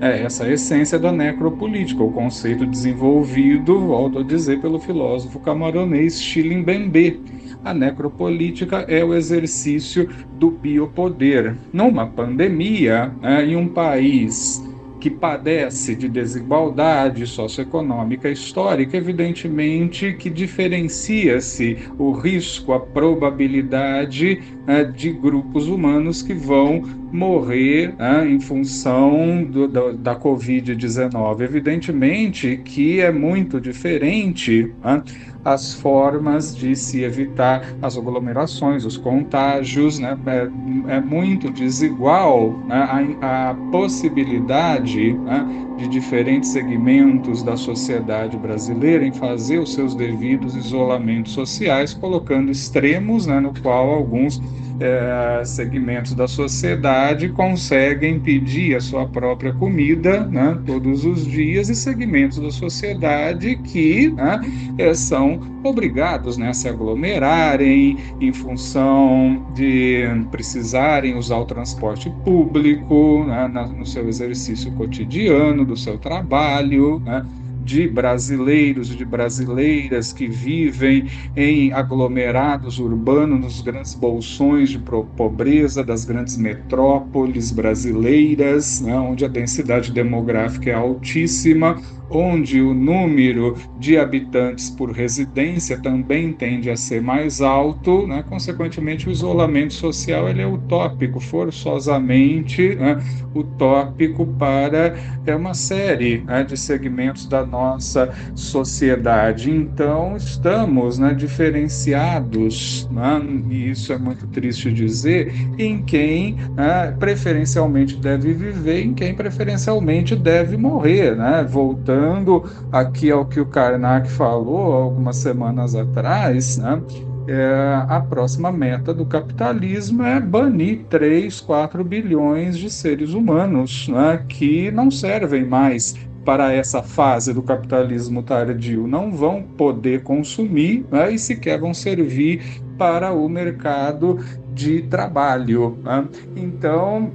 É 0.00 0.22
essa 0.22 0.44
a 0.44 0.52
essência 0.52 0.98
da 0.98 1.10
necropolítica, 1.10 2.02
o 2.02 2.12
conceito 2.12 2.66
desenvolvido, 2.66 3.80
volto 3.80 4.18
a 4.18 4.22
dizer, 4.22 4.60
pelo 4.60 4.78
filósofo 4.78 5.40
camaronês 5.40 6.20
Chilim-Bembe. 6.20 7.20
A 7.64 7.72
necropolítica 7.72 8.84
é 8.88 9.02
o 9.02 9.14
exercício 9.14 10.08
do 10.38 10.50
biopoder. 10.50 11.56
Numa 11.72 12.06
pandemia, 12.06 13.10
é, 13.22 13.44
em 13.44 13.56
um 13.56 13.68
país 13.68 14.62
que 15.06 15.10
padece 15.10 15.94
de 15.94 16.08
desigualdade 16.08 17.28
socioeconômica 17.28 18.28
histórica, 18.28 18.96
evidentemente 18.96 20.14
que 20.14 20.28
diferencia-se 20.28 21.78
o 21.96 22.10
risco, 22.10 22.72
a 22.72 22.80
probabilidade 22.80 24.42
né, 24.66 24.82
de 24.82 25.12
grupos 25.12 25.68
humanos 25.68 26.22
que 26.22 26.34
vão 26.34 26.82
morrer 27.12 27.94
né, 27.96 28.28
em 28.28 28.40
função 28.40 29.44
do, 29.44 29.68
da, 29.68 29.92
da 29.92 30.16
Covid-19. 30.18 31.40
Evidentemente 31.40 32.56
que 32.64 33.00
é 33.00 33.12
muito 33.12 33.60
diferente 33.60 34.72
né, 34.82 35.04
as 35.46 35.74
formas 35.74 36.56
de 36.56 36.74
se 36.74 37.04
evitar 37.04 37.62
as 37.80 37.96
aglomerações, 37.96 38.84
os 38.84 38.96
contágios, 38.96 40.00
né? 40.00 40.18
é, 40.26 40.96
é 40.96 41.00
muito 41.00 41.52
desigual 41.52 42.58
né? 42.66 43.16
a, 43.20 43.50
a, 43.50 43.54
possibilidade 43.70 45.12
né? 45.12 45.65
De 45.76 45.86
diferentes 45.88 46.50
segmentos 46.50 47.42
da 47.42 47.56
sociedade 47.56 48.36
brasileira 48.36 49.06
em 49.06 49.12
fazer 49.12 49.58
os 49.58 49.74
seus 49.74 49.94
devidos 49.94 50.54
isolamentos 50.54 51.32
sociais, 51.32 51.92
colocando 51.92 52.50
extremos 52.50 53.26
né? 53.26 53.40
no 53.40 53.52
qual 53.60 53.90
alguns 53.90 54.40
é, 54.80 55.42
segmentos 55.44 56.14
da 56.14 56.28
sociedade 56.28 57.28
conseguem 57.30 58.20
pedir 58.20 58.76
a 58.76 58.80
sua 58.80 59.06
própria 59.06 59.52
comida 59.52 60.26
né, 60.26 60.58
todos 60.66 61.04
os 61.04 61.26
dias 61.26 61.68
e 61.68 61.74
segmentos 61.74 62.38
da 62.38 62.50
sociedade 62.50 63.56
que 63.56 64.10
né, 64.10 64.40
é, 64.78 64.94
são 64.94 65.40
obrigados 65.64 66.36
né, 66.36 66.50
a 66.50 66.54
se 66.54 66.68
aglomerarem 66.68 67.96
em 68.20 68.32
função 68.32 69.46
de 69.54 70.04
precisarem 70.30 71.16
usar 71.16 71.38
o 71.38 71.44
transporte 71.44 72.10
público 72.24 73.24
né, 73.26 73.48
no 73.76 73.86
seu 73.86 74.08
exercício 74.08 74.70
cotidiano, 74.72 75.64
do 75.66 75.76
seu 75.76 75.98
trabalho. 75.98 77.00
Né, 77.04 77.26
de 77.66 77.88
brasileiros 77.88 78.92
e 78.92 78.96
de 78.96 79.04
brasileiras 79.04 80.12
que 80.12 80.28
vivem 80.28 81.08
em 81.36 81.72
aglomerados 81.72 82.78
urbanos, 82.78 83.40
nos 83.40 83.60
grandes 83.60 83.92
bolsões 83.92 84.70
de 84.70 84.78
pobreza 84.78 85.82
das 85.82 86.04
grandes 86.04 86.36
metrópoles 86.36 87.50
brasileiras, 87.50 88.80
né, 88.80 88.96
onde 88.96 89.24
a 89.24 89.28
densidade 89.28 89.90
demográfica 89.90 90.70
é 90.70 90.74
altíssima, 90.74 91.76
onde 92.10 92.60
o 92.60 92.72
número 92.72 93.56
de 93.78 93.98
habitantes 93.98 94.70
por 94.70 94.90
residência 94.90 95.78
também 95.80 96.32
tende 96.32 96.70
a 96.70 96.76
ser 96.76 97.02
mais 97.02 97.40
alto, 97.40 98.06
né? 98.06 98.24
consequentemente 98.28 99.08
o 99.08 99.12
isolamento 99.12 99.74
social 99.74 100.28
ele 100.28 100.40
é 100.40 100.46
utópico, 100.46 101.18
forçosamente 101.18 102.74
né? 102.76 102.98
utópico 103.34 104.26
para 104.38 104.94
é, 105.26 105.34
uma 105.34 105.54
série 105.54 106.18
né, 106.18 106.44
de 106.44 106.56
segmentos 106.56 107.26
da 107.26 107.44
nossa 107.56 108.10
sociedade. 108.34 109.50
Então 109.50 110.16
estamos 110.16 110.98
né, 110.98 111.14
diferenciados, 111.14 112.88
né? 112.90 113.22
e 113.50 113.70
isso 113.70 113.92
é 113.92 113.98
muito 113.98 114.26
triste 114.26 114.72
dizer, 114.72 115.32
em 115.58 115.82
quem 115.82 116.36
né, 116.54 116.94
preferencialmente 116.98 117.96
deve 117.96 118.34
viver, 118.34 118.82
em 118.82 118.92
quem 118.92 119.14
preferencialmente 119.14 120.14
deve 120.14 120.56
morrer, 120.56 121.16
né? 121.16 121.46
voltando 121.48 122.44
aqui 122.70 123.10
ao 123.10 123.24
que 123.24 123.40
o 123.40 123.46
Karnak 123.46 124.10
falou 124.10 124.72
algumas 124.72 125.16
semanas 125.16 125.74
atrás, 125.74 126.58
né? 126.58 126.80
É, 127.28 127.82
a 127.88 128.00
próxima 128.00 128.52
meta 128.52 128.94
do 128.94 129.04
capitalismo 129.04 130.04
é 130.04 130.20
banir 130.20 130.84
3, 130.88 131.40
4 131.40 131.82
bilhões 131.82 132.56
de 132.56 132.70
seres 132.70 133.14
humanos 133.14 133.88
né, 133.88 134.24
que 134.28 134.70
não 134.70 134.92
servem 134.92 135.44
mais 135.44 135.96
para 136.26 136.52
essa 136.52 136.82
fase 136.82 137.32
do 137.32 137.40
capitalismo 137.40 138.20
tardio, 138.20 138.88
não 138.88 139.12
vão 139.12 139.44
poder 139.44 140.02
consumir 140.02 140.84
né, 140.90 141.12
e 141.12 141.18
sequer 141.20 141.60
vão 141.60 141.72
servir 141.72 142.60
para 142.76 143.12
o 143.12 143.28
mercado 143.28 144.18
de 144.52 144.82
trabalho. 144.82 145.78
Né? 145.84 146.04
Então, 146.34 147.12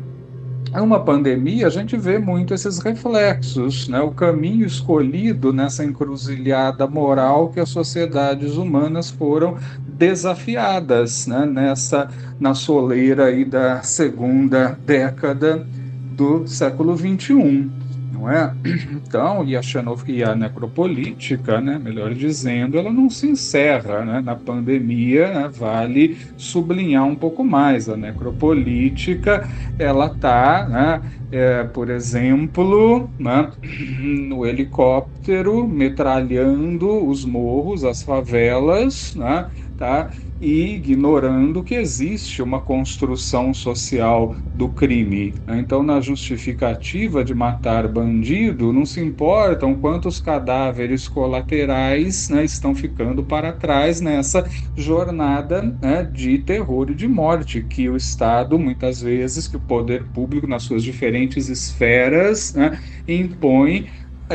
uma 0.74 1.04
pandemia, 1.04 1.68
a 1.68 1.70
gente 1.70 1.98
vê 1.98 2.18
muito 2.18 2.54
esses 2.54 2.80
reflexos, 2.80 3.90
né? 3.90 4.00
o 4.00 4.12
caminho 4.12 4.66
escolhido 4.66 5.52
nessa 5.52 5.84
encruzilhada 5.84 6.88
moral 6.88 7.50
que 7.50 7.60
as 7.60 7.68
sociedades 7.68 8.56
humanas 8.56 9.10
foram 9.10 9.58
desafiadas 9.90 11.28
né? 11.28 11.46
nessa 11.46 12.08
na 12.40 12.54
soleira 12.54 13.26
aí 13.26 13.44
da 13.44 13.82
segunda 13.82 14.80
década 14.86 15.68
do 16.16 16.48
século 16.48 16.96
21 16.96 17.81
não 18.12 18.30
é? 18.30 18.54
Então, 18.92 19.44
e 19.44 19.56
a, 19.58 19.62
xenof 19.62 20.04
e 20.10 20.24
a 20.24 20.36
necropolítica, 20.36 21.60
né, 21.60 21.78
melhor 21.78 22.14
dizendo, 22.14 22.78
ela 22.78 22.92
não 22.92 23.10
se 23.10 23.28
encerra 23.28 24.06
né, 24.06 24.22
na 24.22 24.36
pandemia, 24.36 25.34
né, 25.34 25.50
vale 25.50 26.18
sublinhar 26.38 27.06
um 27.06 27.16
pouco 27.16 27.44
mais. 27.44 27.90
A 27.90 27.98
necropolítica, 27.98 29.48
ela 29.78 30.08
está, 30.08 30.68
né, 30.68 31.02
é, 31.32 31.64
por 31.64 31.90
exemplo, 31.90 33.10
né, 33.20 33.50
no 34.02 34.46
helicóptero, 34.46 35.68
metralhando 35.68 37.06
os 37.06 37.26
morros, 37.26 37.84
as 37.84 38.02
favelas, 38.02 39.16
né, 39.16 39.48
tá? 39.78 40.10
E 40.42 40.74
ignorando 40.74 41.64
que 41.64 41.76
existe 41.76 42.42
uma 42.42 42.60
construção 42.60 43.54
social 43.54 44.36
do 44.52 44.70
crime. 44.70 45.36
Então, 45.48 45.84
na 45.84 46.02
justificativa 46.02 47.24
de 47.24 47.36
matar 47.36 47.88
bandido, 47.88 48.74
não 48.74 48.84
se 48.84 49.00
importam 49.00 49.76
quantos 49.76 50.20
cadáveres 50.20 51.08
colaterais 51.08 52.28
né, 52.30 52.44
estão 52.44 52.74
ficando 52.74 53.24
para 53.24 53.54
trás 53.54 54.02
nessa 54.02 54.44
jornada 54.76 55.62
né, 55.80 56.04
de 56.12 56.40
terror 56.40 56.90
e 56.90 56.96
de 56.96 57.08
morte 57.08 57.62
que 57.62 57.88
o 57.88 57.96
Estado, 57.96 58.58
muitas 58.58 59.00
vezes, 59.00 59.48
que 59.48 59.58
o 59.58 59.62
poder 59.62 60.06
público, 60.12 60.48
nas 60.48 60.64
suas 60.64 60.84
diferentes 60.84 61.50
esferas, 61.50 62.56
né, 62.56 62.80
impõe 63.08 63.88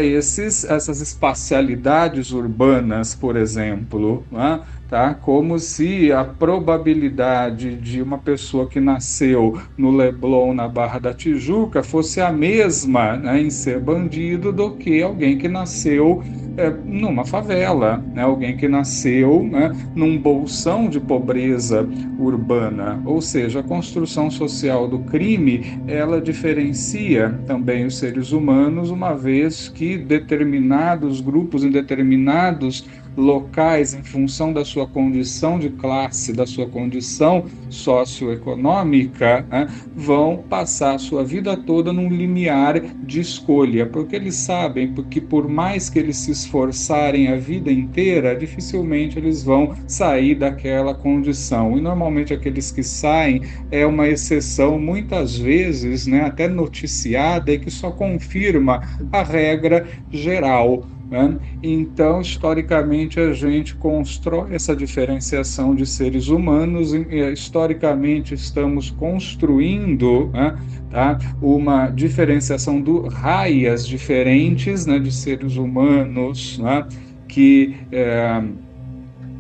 esses, 0.03 0.65
essas 0.65 1.01
espacialidades 1.01 2.31
urbanas, 2.31 3.15
por 3.15 3.37
exemplo. 3.37 4.27
Né? 4.31 4.61
Tá? 4.89 5.15
Como 5.15 5.59
se 5.59 6.13
a 6.13 6.25
probabilidade 6.25 7.75
de 7.77 8.03
uma 8.03 8.19
pessoa 8.19 8.67
que 8.67 8.81
nasceu 8.81 9.59
no 9.77 9.91
Leblon, 9.91 10.55
na 10.55 10.69
Barra 10.69 10.99
da 10.99 11.15
Tijuca, 11.15 11.83
fosse 11.83 12.21
a 12.21 12.33
mesma 12.33 13.17
né, 13.17 13.41
em 13.41 13.51
ser 13.51 13.81
bandido 13.81 14.53
do 14.53 14.73
que 14.73 15.03
alguém 15.03 15.39
que 15.39 15.49
nasceu 15.49 16.23
é, 16.57 16.71
numa 16.85 17.25
favela, 17.25 18.03
né? 18.15 18.23
alguém 18.23 18.57
que 18.57 18.67
nasceu 18.67 19.43
né, 19.43 19.73
num 19.95 20.19
bolsão 20.19 20.89
de 20.89 20.99
pobreza 20.99 21.87
urbana. 22.19 23.01
Ou 23.05 23.21
seja, 23.21 23.61
a 23.61 23.63
construção 23.63 24.31
social 24.31 24.89
do 24.89 25.01
crime 25.01 25.81
ela 25.87 26.21
diferencia 26.21 27.39
também 27.47 27.85
os 27.85 27.99
seres 27.99 28.33
humanos, 28.33 28.91
uma 28.91 29.15
vez 29.15 29.69
que 29.69 29.99
determinados 29.99 31.21
grupos 31.21 31.63
em 31.63 31.71
determinados 31.71 32.87
locais, 33.17 33.95
em 33.95 34.03
função 34.03 34.53
da 34.53 34.65
sua 34.65 34.87
condição 34.87 35.59
de 35.59 35.71
classe, 35.71 36.33
da 36.33 36.47
sua 36.47 36.67
condição 36.69 37.45
socioeconômica, 37.71 39.47
né, 39.51 39.67
vão 39.95 40.45
passar 40.49 40.95
a 40.95 40.99
sua 40.99 41.25
vida 41.25 41.57
toda 41.57 41.93
num 41.93 42.09
limiar 42.09 42.81
de 42.81 43.21
escolha, 43.21 43.87
porque 43.87 44.17
eles 44.17 44.35
sabem 44.35 44.93
que 45.11 45.21
por 45.21 45.49
mais 45.49 45.89
que 45.89 45.99
eles 45.99 46.17
se 46.17 46.31
esforçarem 46.31 47.29
a 47.29 47.37
vida 47.37 47.71
inteira, 47.71 48.37
dificilmente 48.37 49.19
eles 49.19 49.43
vão 49.43 49.75
sair 49.87 50.35
daquela 50.35 50.95
condição. 50.95 51.77
E 51.77 51.81
normalmente 51.81 52.35
aqueles 52.35 52.71
que 52.71 52.83
saem 52.83 53.43
é 53.71 53.87
uma 53.87 54.09
exceção, 54.09 54.79
muitas 54.79 55.37
vezes, 55.37 56.07
né, 56.07 56.23
até 56.23 56.49
noticiada 56.49 57.53
e 57.53 57.59
que 57.59 57.71
só 57.71 57.91
confirma 57.91 58.83
a 59.13 59.23
regra 59.23 59.87
geral. 60.11 60.85
Né? 61.11 61.39
Então, 61.63 62.21
historicamente, 62.21 63.21
a 63.21 63.33
gente 63.33 63.75
constrói 63.77 64.55
essa 64.55 64.75
diferenciação 64.75 65.75
de 65.75 65.87
seres 65.87 66.29
humanos, 66.29 66.93
e, 66.93 67.33
historicamente, 67.33 68.35
estamos 68.35 68.91
construindo 68.91 70.31
né, 70.33 70.59
tá, 70.91 71.19
uma 71.41 71.89
diferenciação 71.89 72.83
de 72.83 73.09
raias 73.09 73.87
diferentes 73.87 74.85
né, 74.85 74.99
de 74.99 75.13
seres 75.13 75.57
humanos 75.57 76.59
né, 76.59 76.87
que. 77.29 77.77
É, 77.93 78.43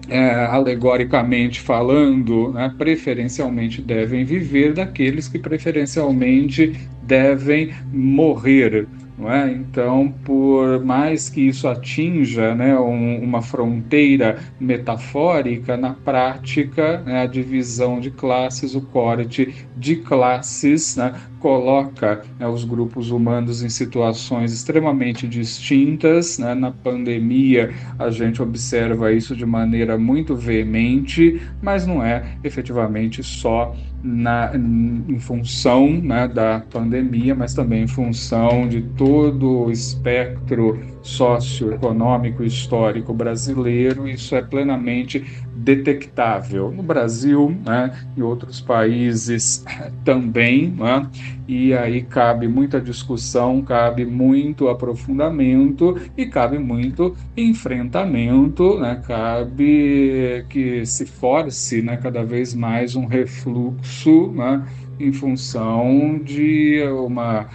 é, 0.08 0.44
alegoricamente 0.46 1.60
falando, 1.60 2.52
né, 2.52 2.72
preferencialmente 2.78 3.82
devem 3.82 4.24
viver 4.24 4.72
daqueles 4.72 5.26
que 5.26 5.36
preferencialmente 5.36 6.74
devem 7.02 7.72
morrer. 7.92 8.86
Não 9.18 9.32
é? 9.32 9.50
Então, 9.50 10.12
por 10.24 10.84
mais 10.84 11.30
que 11.30 11.40
isso 11.40 11.66
atinja 11.66 12.54
né, 12.54 12.78
um, 12.78 13.22
uma 13.22 13.40
fronteira 13.40 14.38
metafórica, 14.60 15.76
na 15.76 15.94
prática, 15.94 17.00
né, 17.00 17.22
a 17.22 17.26
divisão 17.26 17.98
de 17.98 18.10
classes, 18.10 18.74
o 18.74 18.80
corte 18.82 19.54
de 19.74 19.96
classes, 19.96 20.96
né, 20.96 21.14
coloca 21.40 22.22
né, 22.38 22.46
os 22.46 22.64
grupos 22.64 23.10
humanos 23.10 23.62
em 23.62 23.70
situações 23.70 24.52
extremamente 24.52 25.26
distintas. 25.26 26.38
Né? 26.38 26.54
Na 26.54 26.70
pandemia, 26.70 27.72
a 27.98 28.10
gente 28.10 28.42
observa 28.42 29.12
isso 29.12 29.34
de 29.34 29.46
maneira 29.46 29.96
muito 29.96 30.36
veemente, 30.36 31.40
mas 31.62 31.86
não 31.86 32.02
é 32.02 32.36
efetivamente 32.44 33.22
só 33.22 33.74
na, 34.06 34.52
em 34.54 35.18
função 35.18 35.88
né, 35.88 36.28
da 36.28 36.60
pandemia, 36.60 37.34
mas 37.34 37.52
também 37.52 37.82
em 37.82 37.88
função 37.88 38.68
de 38.68 38.80
todo 38.80 39.64
o 39.64 39.70
espectro 39.70 40.80
socioeconômico 41.06 42.42
e 42.42 42.48
histórico 42.48 43.14
brasileiro, 43.14 44.08
isso 44.08 44.34
é 44.34 44.42
plenamente 44.42 45.24
detectável. 45.54 46.70
No 46.70 46.82
Brasil, 46.82 47.56
né, 47.64 47.96
em 48.16 48.22
outros 48.22 48.60
países 48.60 49.64
também, 50.04 50.68
né, 50.68 51.08
e 51.46 51.72
aí 51.72 52.02
cabe 52.02 52.48
muita 52.48 52.80
discussão, 52.80 53.62
cabe 53.62 54.04
muito 54.04 54.68
aprofundamento 54.68 55.96
e 56.16 56.26
cabe 56.26 56.58
muito 56.58 57.16
enfrentamento, 57.36 58.78
né, 58.78 59.00
cabe 59.06 60.44
que 60.48 60.84
se 60.84 61.06
force 61.06 61.82
né, 61.82 61.96
cada 61.96 62.24
vez 62.24 62.52
mais 62.52 62.96
um 62.96 63.06
refluxo 63.06 64.32
né, 64.32 64.66
em 64.98 65.12
função 65.12 66.20
de 66.22 66.82
uma 67.06 67.48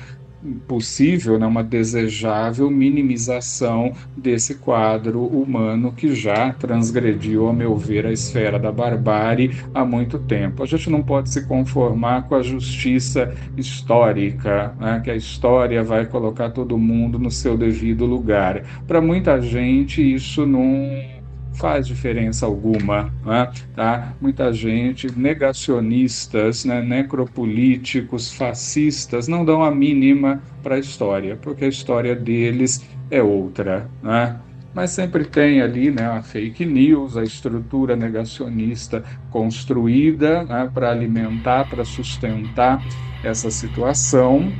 possível, 0.67 1.37
né, 1.37 1.45
uma 1.45 1.63
desejável 1.63 2.69
minimização 2.69 3.93
desse 4.15 4.55
quadro 4.55 5.23
humano 5.25 5.91
que 5.91 6.13
já 6.15 6.53
transgrediu, 6.53 7.47
a 7.47 7.53
meu 7.53 7.75
ver, 7.77 8.05
a 8.05 8.11
esfera 8.11 8.57
da 8.57 8.71
barbárie 8.71 9.51
há 9.73 9.85
muito 9.85 10.19
tempo. 10.19 10.63
A 10.63 10.65
gente 10.65 10.89
não 10.89 11.03
pode 11.03 11.29
se 11.29 11.45
conformar 11.45 12.23
com 12.27 12.35
a 12.35 12.41
justiça 12.41 13.33
histórica, 13.57 14.73
né, 14.79 15.01
que 15.03 15.11
a 15.11 15.15
história 15.15 15.83
vai 15.83 16.05
colocar 16.05 16.49
todo 16.49 16.77
mundo 16.77 17.19
no 17.19 17.31
seu 17.31 17.57
devido 17.57 18.05
lugar. 18.05 18.63
Para 18.87 19.01
muita 19.01 19.41
gente, 19.41 20.01
isso 20.01 20.45
não 20.45 21.10
faz 21.55 21.87
diferença 21.87 22.45
alguma. 22.45 23.13
Né? 23.25 23.51
Tá? 23.75 24.13
Muita 24.19 24.51
gente, 24.53 25.11
negacionistas, 25.17 26.65
né? 26.65 26.81
necropolíticos, 26.81 28.33
fascistas, 28.33 29.27
não 29.27 29.45
dão 29.45 29.63
a 29.63 29.71
mínima 29.71 30.41
para 30.63 30.75
a 30.75 30.79
história, 30.79 31.37
porque 31.41 31.65
a 31.65 31.69
história 31.69 32.15
deles 32.15 32.85
é 33.09 33.21
outra. 33.21 33.89
Né? 34.01 34.39
Mas 34.73 34.91
sempre 34.91 35.25
tem 35.25 35.61
ali 35.61 35.91
né, 35.91 36.05
a 36.05 36.21
fake 36.21 36.65
news, 36.65 37.17
a 37.17 37.23
estrutura 37.23 37.95
negacionista 37.95 39.03
construída 39.29 40.43
né, 40.43 40.69
para 40.73 40.89
alimentar, 40.89 41.69
para 41.69 41.83
sustentar 41.83 42.81
essa 43.23 43.51
situação. 43.51 44.51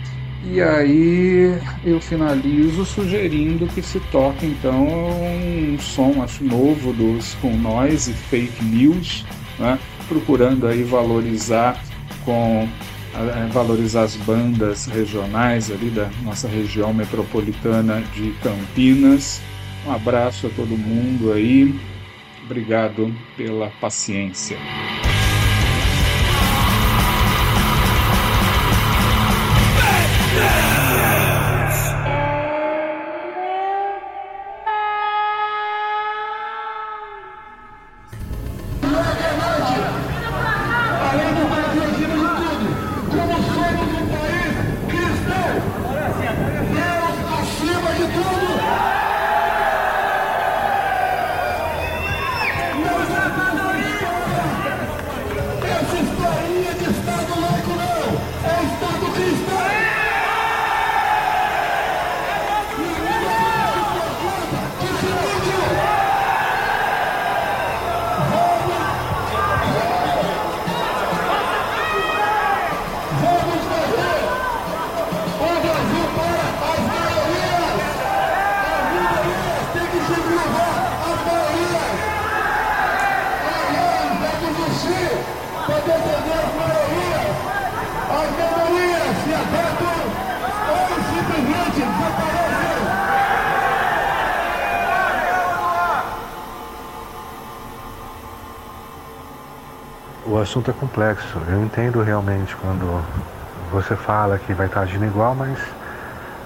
E 0.43 0.59
aí 0.59 1.59
eu 1.85 2.01
finalizo 2.01 2.83
sugerindo 2.83 3.67
que 3.67 3.81
se 3.81 3.99
toque 4.11 4.45
então 4.45 4.87
um 4.87 5.77
som 5.79 6.21
acho 6.23 6.43
novo 6.43 6.91
dos 6.93 7.35
com 7.35 7.55
noise 7.55 8.11
fake 8.13 8.63
news, 8.63 9.23
né? 9.59 9.77
procurando 10.07 10.67
aí 10.67 10.83
valorizar 10.83 11.81
com 12.25 12.67
eh, 13.13 13.49
valorizar 13.51 14.03
as 14.03 14.15
bandas 14.15 14.87
regionais 14.87 15.69
ali 15.69 15.89
da 15.89 16.09
nossa 16.23 16.47
região 16.47 16.91
metropolitana 16.93 18.01
de 18.13 18.31
Campinas. 18.41 19.41
Um 19.85 19.91
abraço 19.91 20.47
a 20.47 20.49
todo 20.49 20.77
mundo 20.77 21.31
aí. 21.33 21.73
Obrigado 22.43 23.13
pela 23.37 23.69
paciência. 23.79 24.57
Yeah! 30.41 30.70
O 100.41 100.43
assunto 100.43 100.71
é 100.71 100.73
complexo. 100.73 101.39
Eu 101.47 101.63
entendo 101.63 102.01
realmente 102.01 102.55
quando 102.55 103.05
você 103.71 103.95
fala 103.95 104.39
que 104.39 104.53
vai 104.53 104.65
estar 104.65 104.81
agindo 104.81 105.05
igual, 105.05 105.35
mas 105.35 105.59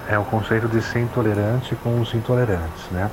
é 0.06 0.18
o 0.18 0.24
conceito 0.24 0.68
de 0.68 0.82
ser 0.82 1.00
intolerante 1.00 1.74
com 1.76 1.98
os 1.98 2.12
intolerantes, 2.12 2.90
né? 2.90 3.10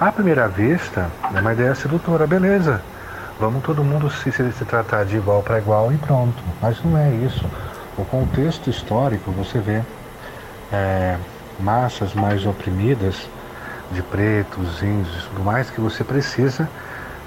À 0.00 0.10
primeira 0.10 0.48
vista, 0.48 1.10
é 1.34 1.40
uma 1.40 1.52
ideia 1.52 1.74
sedutora, 1.74 2.26
beleza. 2.26 2.80
Vamos 3.38 3.62
todo 3.62 3.84
mundo 3.84 4.08
se, 4.10 4.32
se, 4.32 4.50
se 4.50 4.64
tratar 4.64 5.04
de 5.04 5.16
igual 5.18 5.42
para 5.42 5.58
igual 5.58 5.92
e 5.92 5.98
pronto. 5.98 6.42
Mas 6.60 6.82
não 6.82 6.96
é 6.96 7.10
isso. 7.10 7.44
O 7.98 8.04
contexto 8.06 8.70
histórico, 8.70 9.30
você 9.30 9.58
vê 9.58 9.82
é, 10.72 11.16
massas 11.60 12.14
mais 12.14 12.46
oprimidas 12.46 13.28
de 13.92 14.02
pretos, 14.02 14.82
índios, 14.82 15.26
tudo 15.26 15.44
mais, 15.44 15.68
que 15.68 15.82
você 15.82 16.02
precisa 16.02 16.66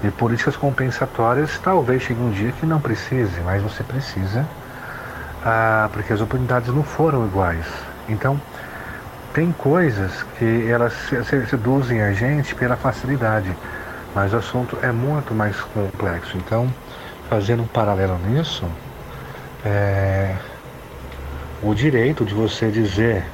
de 0.02 0.10
políticas 0.10 0.56
compensatórias. 0.56 1.58
Talvez 1.58 2.02
chegue 2.02 2.20
um 2.20 2.30
dia 2.30 2.52
que 2.52 2.66
não 2.66 2.80
precise, 2.80 3.40
mas 3.40 3.62
você 3.62 3.82
precisa, 3.82 4.46
ah, 5.44 5.88
porque 5.92 6.12
as 6.12 6.20
oportunidades 6.20 6.72
não 6.74 6.82
foram 6.82 7.26
iguais. 7.26 7.66
Então, 8.08 8.40
tem 9.32 9.52
coisas 9.52 10.24
que 10.38 10.68
elas 10.68 10.92
seduzem 11.48 12.02
a 12.02 12.12
gente 12.12 12.54
pela 12.54 12.76
facilidade, 12.76 13.54
mas 14.14 14.32
o 14.32 14.36
assunto 14.38 14.76
é 14.82 14.90
muito 14.90 15.34
mais 15.34 15.56
complexo. 15.60 16.36
Então, 16.36 16.72
fazendo 17.28 17.62
um 17.62 17.66
paralelo 17.66 18.18
nisso, 18.26 18.64
é, 19.64 20.34
o 21.62 21.74
direito 21.74 22.24
de 22.24 22.34
você 22.34 22.70
dizer 22.70 23.24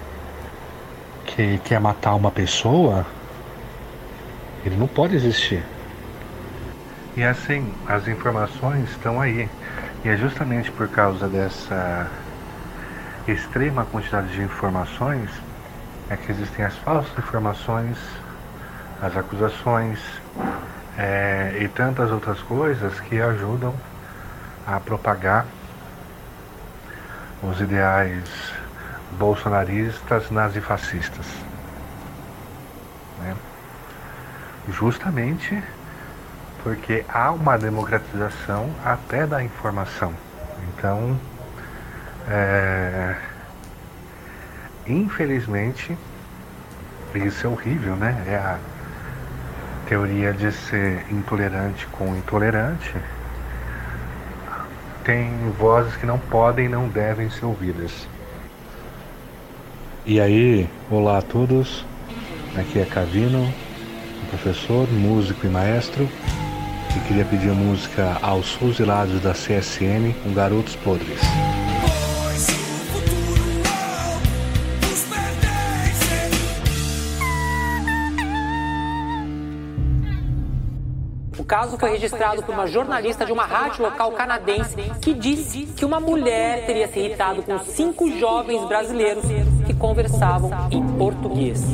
que 1.24 1.58
quer 1.64 1.80
matar 1.80 2.14
uma 2.14 2.30
pessoa, 2.30 3.06
ele 4.64 4.76
não 4.76 4.86
pode 4.86 5.14
existir. 5.14 5.64
E 7.16 7.24
assim, 7.24 7.72
as 7.86 8.06
informações 8.06 8.90
estão 8.90 9.18
aí. 9.18 9.48
E 10.04 10.08
é 10.08 10.16
justamente 10.18 10.70
por 10.70 10.86
causa 10.86 11.26
dessa 11.26 12.10
extrema 13.26 13.86
quantidade 13.86 14.28
de 14.28 14.42
informações 14.42 15.30
é 16.10 16.16
que 16.16 16.30
existem 16.30 16.64
as 16.64 16.76
falsas 16.76 17.10
informações, 17.18 17.96
as 19.00 19.16
acusações 19.16 19.98
é, 20.98 21.56
e 21.60 21.68
tantas 21.68 22.10
outras 22.10 22.40
coisas 22.42 23.00
que 23.00 23.18
ajudam 23.20 23.74
a 24.66 24.78
propagar 24.78 25.46
os 27.42 27.60
ideais 27.62 28.52
bolsonaristas 29.12 30.30
nazifascistas. 30.30 31.26
Né? 33.20 33.34
Justamente 34.68 35.62
porque 36.66 37.04
há 37.08 37.30
uma 37.30 37.56
democratização 37.56 38.68
até 38.84 39.24
da 39.24 39.40
informação. 39.40 40.12
Então, 40.66 41.16
é, 42.28 43.14
infelizmente, 44.84 45.96
isso 47.14 47.46
é 47.46 47.50
horrível, 47.50 47.94
né? 47.94 48.20
É 48.26 48.34
a 48.34 48.58
teoria 49.88 50.32
de 50.32 50.50
ser 50.50 51.06
intolerante 51.08 51.86
com 51.92 52.16
intolerante. 52.16 52.92
Tem 55.04 55.30
vozes 55.56 55.94
que 55.94 56.04
não 56.04 56.18
podem 56.18 56.66
e 56.66 56.68
não 56.68 56.88
devem 56.88 57.30
ser 57.30 57.44
ouvidas. 57.44 58.08
E 60.04 60.20
aí, 60.20 60.68
olá 60.90 61.18
a 61.18 61.22
todos. 61.22 61.86
Aqui 62.58 62.80
é 62.80 62.84
Cavino, 62.84 63.54
professor, 64.30 64.88
músico 64.90 65.46
e 65.46 65.48
maestro. 65.48 66.08
E 66.96 67.00
queria 67.06 67.24
pedir 67.24 67.52
música 67.52 68.18
Aos 68.22 68.52
Fuzilados 68.52 69.20
da 69.20 69.32
CSN 69.32 70.14
com 70.22 70.32
Garotos 70.32 70.74
Podres. 70.76 71.20
caso 81.46 81.78
foi 81.78 81.90
registrado 81.90 82.42
por 82.42 82.52
uma 82.52 82.66
jornalista 82.66 83.24
de 83.24 83.32
uma 83.32 83.44
rádio 83.44 83.84
local 83.84 84.10
canadense 84.12 84.76
que 85.00 85.14
disse 85.14 85.66
que 85.66 85.84
uma 85.84 86.00
mulher 86.00 86.66
teria 86.66 86.88
se 86.88 86.98
irritado 86.98 87.42
com 87.42 87.58
cinco 87.60 88.10
jovens 88.18 88.66
brasileiros 88.66 89.24
que 89.64 89.72
conversavam 89.72 90.50
em 90.70 90.84
português 90.98 91.64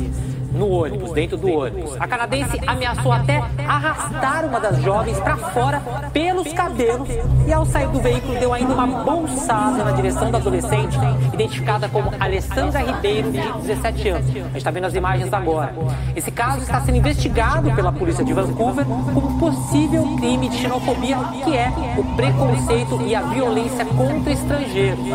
no 0.53 0.69
ônibus, 0.69 1.11
dentro 1.11 1.37
do 1.37 1.51
ônibus. 1.51 1.95
A 1.99 2.07
canadense 2.07 2.59
ameaçou 2.65 3.11
até 3.11 3.43
arrastar 3.67 4.45
uma 4.45 4.59
das 4.59 4.81
jovens 4.81 5.19
para 5.19 5.37
fora 5.37 5.81
pelos 6.13 6.51
cabelos 6.53 7.09
e, 7.47 7.53
ao 7.53 7.65
sair 7.65 7.87
do 7.87 7.99
veículo, 7.99 8.39
deu 8.39 8.53
ainda 8.53 8.73
uma 8.73 9.03
bolsada 9.03 9.83
na 9.83 9.91
direção 9.91 10.31
da 10.31 10.37
adolescente, 10.37 10.97
identificada 11.33 11.89
como 11.89 12.11
Alessandra 12.19 12.79
Ribeiro, 12.79 13.31
de 13.31 13.41
17 13.67 14.09
anos. 14.09 14.29
A 14.29 14.33
gente 14.33 14.57
está 14.57 14.71
vendo 14.71 14.85
as 14.85 14.93
imagens 14.93 15.33
agora. 15.33 15.73
Esse 16.15 16.31
caso 16.31 16.61
está 16.61 16.81
sendo 16.81 16.97
investigado 16.97 17.71
pela 17.71 17.91
polícia 17.91 18.23
de 18.23 18.33
Vancouver 18.33 18.85
como 18.85 19.39
possível 19.39 20.15
crime 20.17 20.49
de 20.49 20.57
xenofobia, 20.57 21.17
que 21.43 21.57
é 21.57 21.71
o 21.97 22.15
preconceito 22.15 23.01
e 23.05 23.15
a 23.15 23.21
violência 23.23 23.85
contra 23.85 24.31
estrangeiros. 24.31 25.05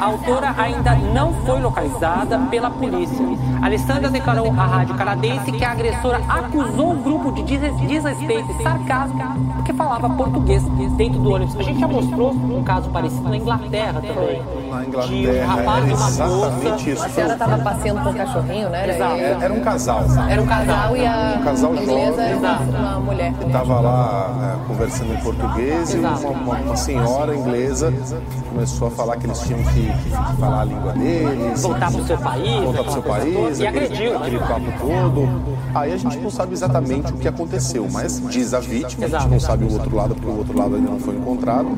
A 0.00 0.04
autora 0.04 0.54
ainda 0.56 0.94
não 1.12 1.32
foi 1.44 1.60
localizada 1.60 2.38
pela 2.50 2.70
polícia. 2.70 3.24
Alessandra 3.62 4.08
declarou 4.10 4.52
a 4.58 4.77
rádio 4.78 4.94
canadense 4.94 5.50
que 5.50 5.64
a 5.64 5.72
agressora 5.72 6.20
acusou 6.28 6.92
o 6.92 6.96
grupo 6.96 7.32
de 7.32 7.42
desrespeito 7.42 8.52
e 8.52 8.62
sarcasmo 8.62 9.18
porque 9.68 9.72
falava 9.72 10.08
português 10.10 10.62
dentro 10.96 11.20
do 11.20 11.32
ônibus. 11.32 11.56
A 11.56 11.62
gente 11.62 11.80
já 11.80 11.88
mostrou 11.88 12.32
um 12.32 12.62
caso 12.62 12.88
parecido 12.90 13.28
na 13.28 13.36
Inglaterra 13.36 14.00
também. 14.00 14.42
Na 14.70 14.84
Inglaterra, 14.84 15.44
um 15.44 15.56
rapaz 15.56 15.84
e 15.84 15.90
moça. 15.90 16.90
Isso. 16.90 17.04
A 17.04 17.08
senhora 17.08 17.32
estava 17.32 17.58
passeando 17.58 18.00
com 18.00 18.10
um 18.10 18.14
cachorrinho, 18.14 18.70
né? 18.70 18.94
Exato. 18.94 19.14
Era 19.14 19.52
um 19.52 19.60
casal. 19.60 20.04
Era 20.28 20.42
um 20.42 20.46
casal 20.46 20.96
e 20.96 21.06
a 21.06 21.36
um 21.38 21.44
casal 21.44 21.74
inglesa 21.74 22.22
era 22.22 22.36
uma 22.36 23.00
mulher. 23.00 23.32
Estava 23.46 23.80
lá 23.80 24.54
é, 24.54 24.68
conversando 24.68 25.12
em 25.12 25.16
português 25.18 25.94
Exato. 25.94 26.22
e 26.22 26.26
uma, 26.26 26.40
uma, 26.40 26.54
uma, 26.54 26.76
senhora 26.76 27.34
inglesa 27.34 27.92
começou 28.48 28.88
a 28.88 28.90
falar 28.90 29.16
que 29.16 29.26
eles 29.26 29.40
tinham 29.40 29.62
que, 29.64 29.82
que, 29.82 30.10
que 30.10 30.36
falar 30.40 30.60
a 30.60 30.64
língua 30.64 30.92
deles. 30.92 31.62
Voltar 31.62 31.90
para 31.90 32.00
o 32.00 32.06
seu 32.06 32.18
país. 32.18 32.62
Voltar 32.62 32.82
para 32.82 32.90
o 32.90 32.92
seu 32.92 33.02
país. 33.02 33.58
E 33.58 33.66
agrediu. 33.66 34.16
Aquele 34.16 34.38
papo 34.38 34.67
todo. 34.72 35.58
Aí 35.74 35.92
a 35.92 35.96
gente 35.96 36.18
não 36.18 36.30
sabe 36.30 36.52
exatamente 36.52 37.12
o 37.12 37.16
que 37.16 37.28
aconteceu, 37.28 37.86
mas 37.90 38.20
diz 38.28 38.54
a 38.54 38.60
vítima, 38.60 39.06
a 39.06 39.08
gente 39.08 39.28
não 39.28 39.40
sabe 39.40 39.64
o 39.64 39.72
outro 39.72 39.94
lado, 39.94 40.14
porque 40.14 40.30
o 40.30 40.38
outro 40.38 40.58
lado 40.58 40.76
ainda 40.76 40.90
não 40.90 40.98
foi 40.98 41.16
encontrado, 41.16 41.68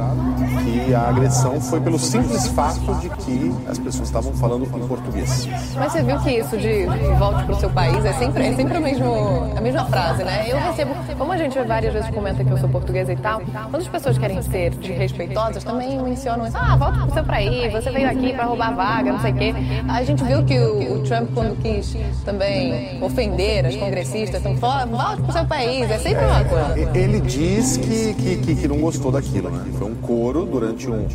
que 0.65 0.95
a 0.95 1.09
agressão 1.09 1.61
foi 1.61 1.81
pelo 1.81 1.99
simples 1.99 2.47
fato 2.49 2.95
de 3.01 3.09
que 3.11 3.55
as 3.69 3.79
pessoas 3.79 4.09
estavam 4.09 4.33
falando 4.35 4.65
em 4.65 4.87
português. 4.87 5.49
Mas 5.75 5.93
você 5.93 6.03
viu 6.03 6.19
que 6.21 6.31
isso 6.31 6.57
de 6.57 6.87
volte 7.19 7.45
para 7.45 7.55
o 7.55 7.61
seu 7.61 7.71
país 7.71 8.05
é 8.05 8.13
sempre, 8.15 8.47
é 8.47 8.55
sempre 8.55 8.77
a, 8.77 8.81
mesmo, 8.81 9.53
a 9.57 9.61
mesma 9.61 9.85
frase, 9.87 10.25
né? 10.25 10.47
Eu 10.49 10.59
recebo, 10.59 10.95
como 11.17 11.33
a 11.33 11.37
gente 11.37 11.59
várias 11.63 11.93
vezes 11.93 12.11
comenta 12.11 12.45
que 12.45 12.51
eu 12.51 12.59
sou 12.59 12.69
portuguesa 12.69 13.13
e 13.13 13.17
tal, 13.17 13.41
quando 13.41 13.83
as 13.83 13.89
pessoas 13.89 14.19
querem 14.19 14.41
ser 14.43 14.71
desrespeitosas, 14.71 15.65
também 15.65 16.01
mencionam 16.03 16.47
isso, 16.47 16.57
ah, 16.57 16.77
volte 16.77 16.99
para 16.99 17.09
o 17.09 17.13
seu 17.13 17.25
país, 17.25 17.73
você 17.73 17.91
veio 17.91 18.09
aqui 18.09 18.33
para 18.33 18.45
roubar 18.45 18.75
vaga, 18.75 19.13
não 19.13 19.21
sei 19.21 19.33
o 19.33 19.35
quê. 19.35 19.55
A 19.89 20.03
gente 20.03 20.23
viu 20.25 20.45
que 20.45 20.59
o, 20.59 20.95
o 20.95 21.03
Trump, 21.03 21.31
quando 21.35 21.61
quis 21.61 21.97
também 22.25 22.80
ofender 23.01 23.67
as 23.67 23.77
congressistas, 23.77 24.41
então, 24.41 24.55
volte 24.57 25.23
para 25.23 25.31
o 25.31 25.33
seu 25.33 25.45
país, 25.47 25.91
é 25.91 25.99
sempre 25.99 26.25
uma 26.25 26.45
coisa. 26.45 26.99
Ele 26.99 27.21
diz 27.21 27.77
que, 27.77 28.15
que, 28.15 28.37
que, 28.37 28.55
que 28.55 28.69
não 28.69 28.79
gostou 28.79 29.11
daquilo, 29.11 29.51
né? 29.51 29.65
Foi 29.79 29.91
um 29.91 29.95
coro 29.95 30.45
durante 30.45 30.89
um 30.91 31.07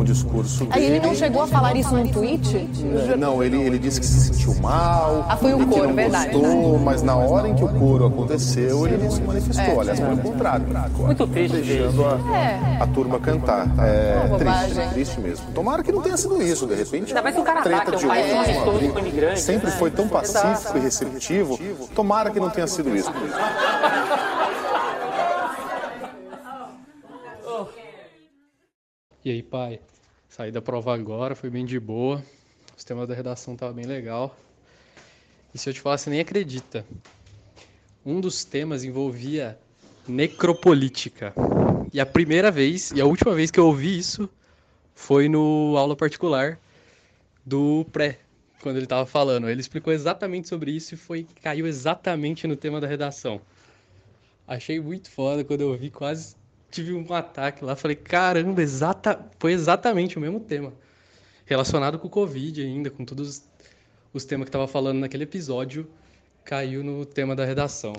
um 0.00 0.04
discurso 0.04 0.66
Aí 0.70 0.84
ele 0.84 1.00
não 1.00 1.14
chegou 1.14 1.42
a 1.42 1.46
falar 1.46 1.76
isso 1.76 1.94
no 1.94 2.08
tweet? 2.08 2.68
Não, 3.18 3.42
ele, 3.42 3.60
ele 3.60 3.78
disse 3.78 4.00
que 4.00 4.06
se 4.06 4.20
sentiu 4.20 4.54
mal. 4.60 5.26
Ah, 5.28 5.36
foi 5.36 5.52
o 5.52 5.66
coro, 5.66 5.88
não 5.88 5.94
verdade. 5.94 6.32
Gostou, 6.32 6.78
mas 6.78 7.02
na 7.02 7.16
hora 7.16 7.48
em 7.48 7.54
que 7.54 7.64
o 7.64 7.68
coro 7.68 8.06
aconteceu, 8.06 8.86
ele 8.86 8.98
não 8.98 9.10
se 9.10 9.22
manifestou. 9.22 9.64
É, 9.64 9.80
Aliás, 9.80 10.00
pelo 10.00 10.18
contrário. 10.18 10.66
Muito 10.98 11.26
triste. 11.26 11.56
Deixando 11.56 12.04
a, 12.04 12.36
é. 12.36 12.78
a 12.80 12.86
turma 12.86 13.18
cantar. 13.18 13.66
É 13.78 14.28
triste, 14.38 14.88
triste 14.92 15.20
mesmo. 15.20 15.46
Tomara 15.52 15.82
que 15.82 15.92
não 15.92 16.02
tenha 16.02 16.16
sido 16.16 16.40
isso, 16.42 16.66
de 16.66 16.74
repente. 16.74 17.08
Ainda 17.08 17.22
mais 17.22 17.36
o 17.36 17.44
é 17.44 18.34
um 18.34 18.40
amistoso 18.40 18.88
com 18.92 18.98
imigrantes. 18.98 19.42
Sempre 19.42 19.70
né? 19.70 19.76
foi 19.78 19.90
tão 19.90 20.08
pacífico 20.08 20.48
Exato. 20.48 20.78
e 20.78 20.80
receptivo. 20.80 21.60
Tomara 21.94 22.30
que 22.30 22.40
não 22.40 22.50
tenha 22.50 22.66
sido 22.66 22.94
isso. 22.94 23.10
E 29.24 29.30
aí, 29.30 29.42
pai? 29.42 29.80
Saí 30.28 30.52
da 30.52 30.60
prova 30.60 30.94
agora, 30.94 31.34
foi 31.34 31.48
bem 31.48 31.64
de 31.64 31.80
boa. 31.80 32.22
Os 32.76 32.84
temas 32.84 33.08
da 33.08 33.14
redação 33.14 33.56
tava 33.56 33.72
bem 33.72 33.86
legal. 33.86 34.36
E 35.54 35.56
se 35.56 35.66
eu 35.66 35.72
te 35.72 35.80
falar, 35.80 35.96
você 35.96 36.10
nem 36.10 36.20
acredita. 36.20 36.84
Um 38.04 38.20
dos 38.20 38.44
temas 38.44 38.84
envolvia 38.84 39.58
necropolítica. 40.06 41.32
E 41.90 41.98
a 41.98 42.04
primeira 42.04 42.50
vez 42.50 42.90
e 42.90 43.00
a 43.00 43.06
última 43.06 43.34
vez 43.34 43.50
que 43.50 43.58
eu 43.58 43.64
ouvi 43.64 43.98
isso 43.98 44.28
foi 44.94 45.26
no 45.26 45.74
aula 45.78 45.96
particular 45.96 46.60
do 47.46 47.86
pré, 47.90 48.18
quando 48.60 48.76
ele 48.76 48.84
estava 48.84 49.06
falando. 49.06 49.48
Ele 49.48 49.62
explicou 49.62 49.90
exatamente 49.90 50.48
sobre 50.48 50.70
isso 50.70 50.92
e 50.92 50.98
foi 50.98 51.26
caiu 51.40 51.66
exatamente 51.66 52.46
no 52.46 52.56
tema 52.56 52.78
da 52.78 52.86
redação. 52.86 53.40
Achei 54.46 54.78
muito 54.78 55.10
foda 55.10 55.42
quando 55.42 55.62
eu 55.62 55.68
ouvi, 55.70 55.88
quase 55.88 56.36
tive 56.74 56.92
um 56.92 57.14
ataque 57.14 57.64
lá, 57.64 57.76
falei, 57.76 57.94
caramba, 57.94 58.60
exata, 58.60 59.24
foi 59.38 59.52
exatamente 59.52 60.18
o 60.18 60.20
mesmo 60.20 60.40
tema. 60.40 60.72
Relacionado 61.46 61.98
com 61.98 62.08
o 62.08 62.10
Covid 62.10 62.60
ainda, 62.60 62.90
com 62.90 63.04
todos 63.04 63.44
os 64.12 64.24
temas 64.24 64.46
que 64.46 64.48
estava 64.48 64.66
falando 64.66 64.98
naquele 64.98 65.22
episódio, 65.22 65.88
caiu 66.44 66.82
no 66.82 67.06
tema 67.06 67.36
da 67.36 67.44
redação. 67.44 67.92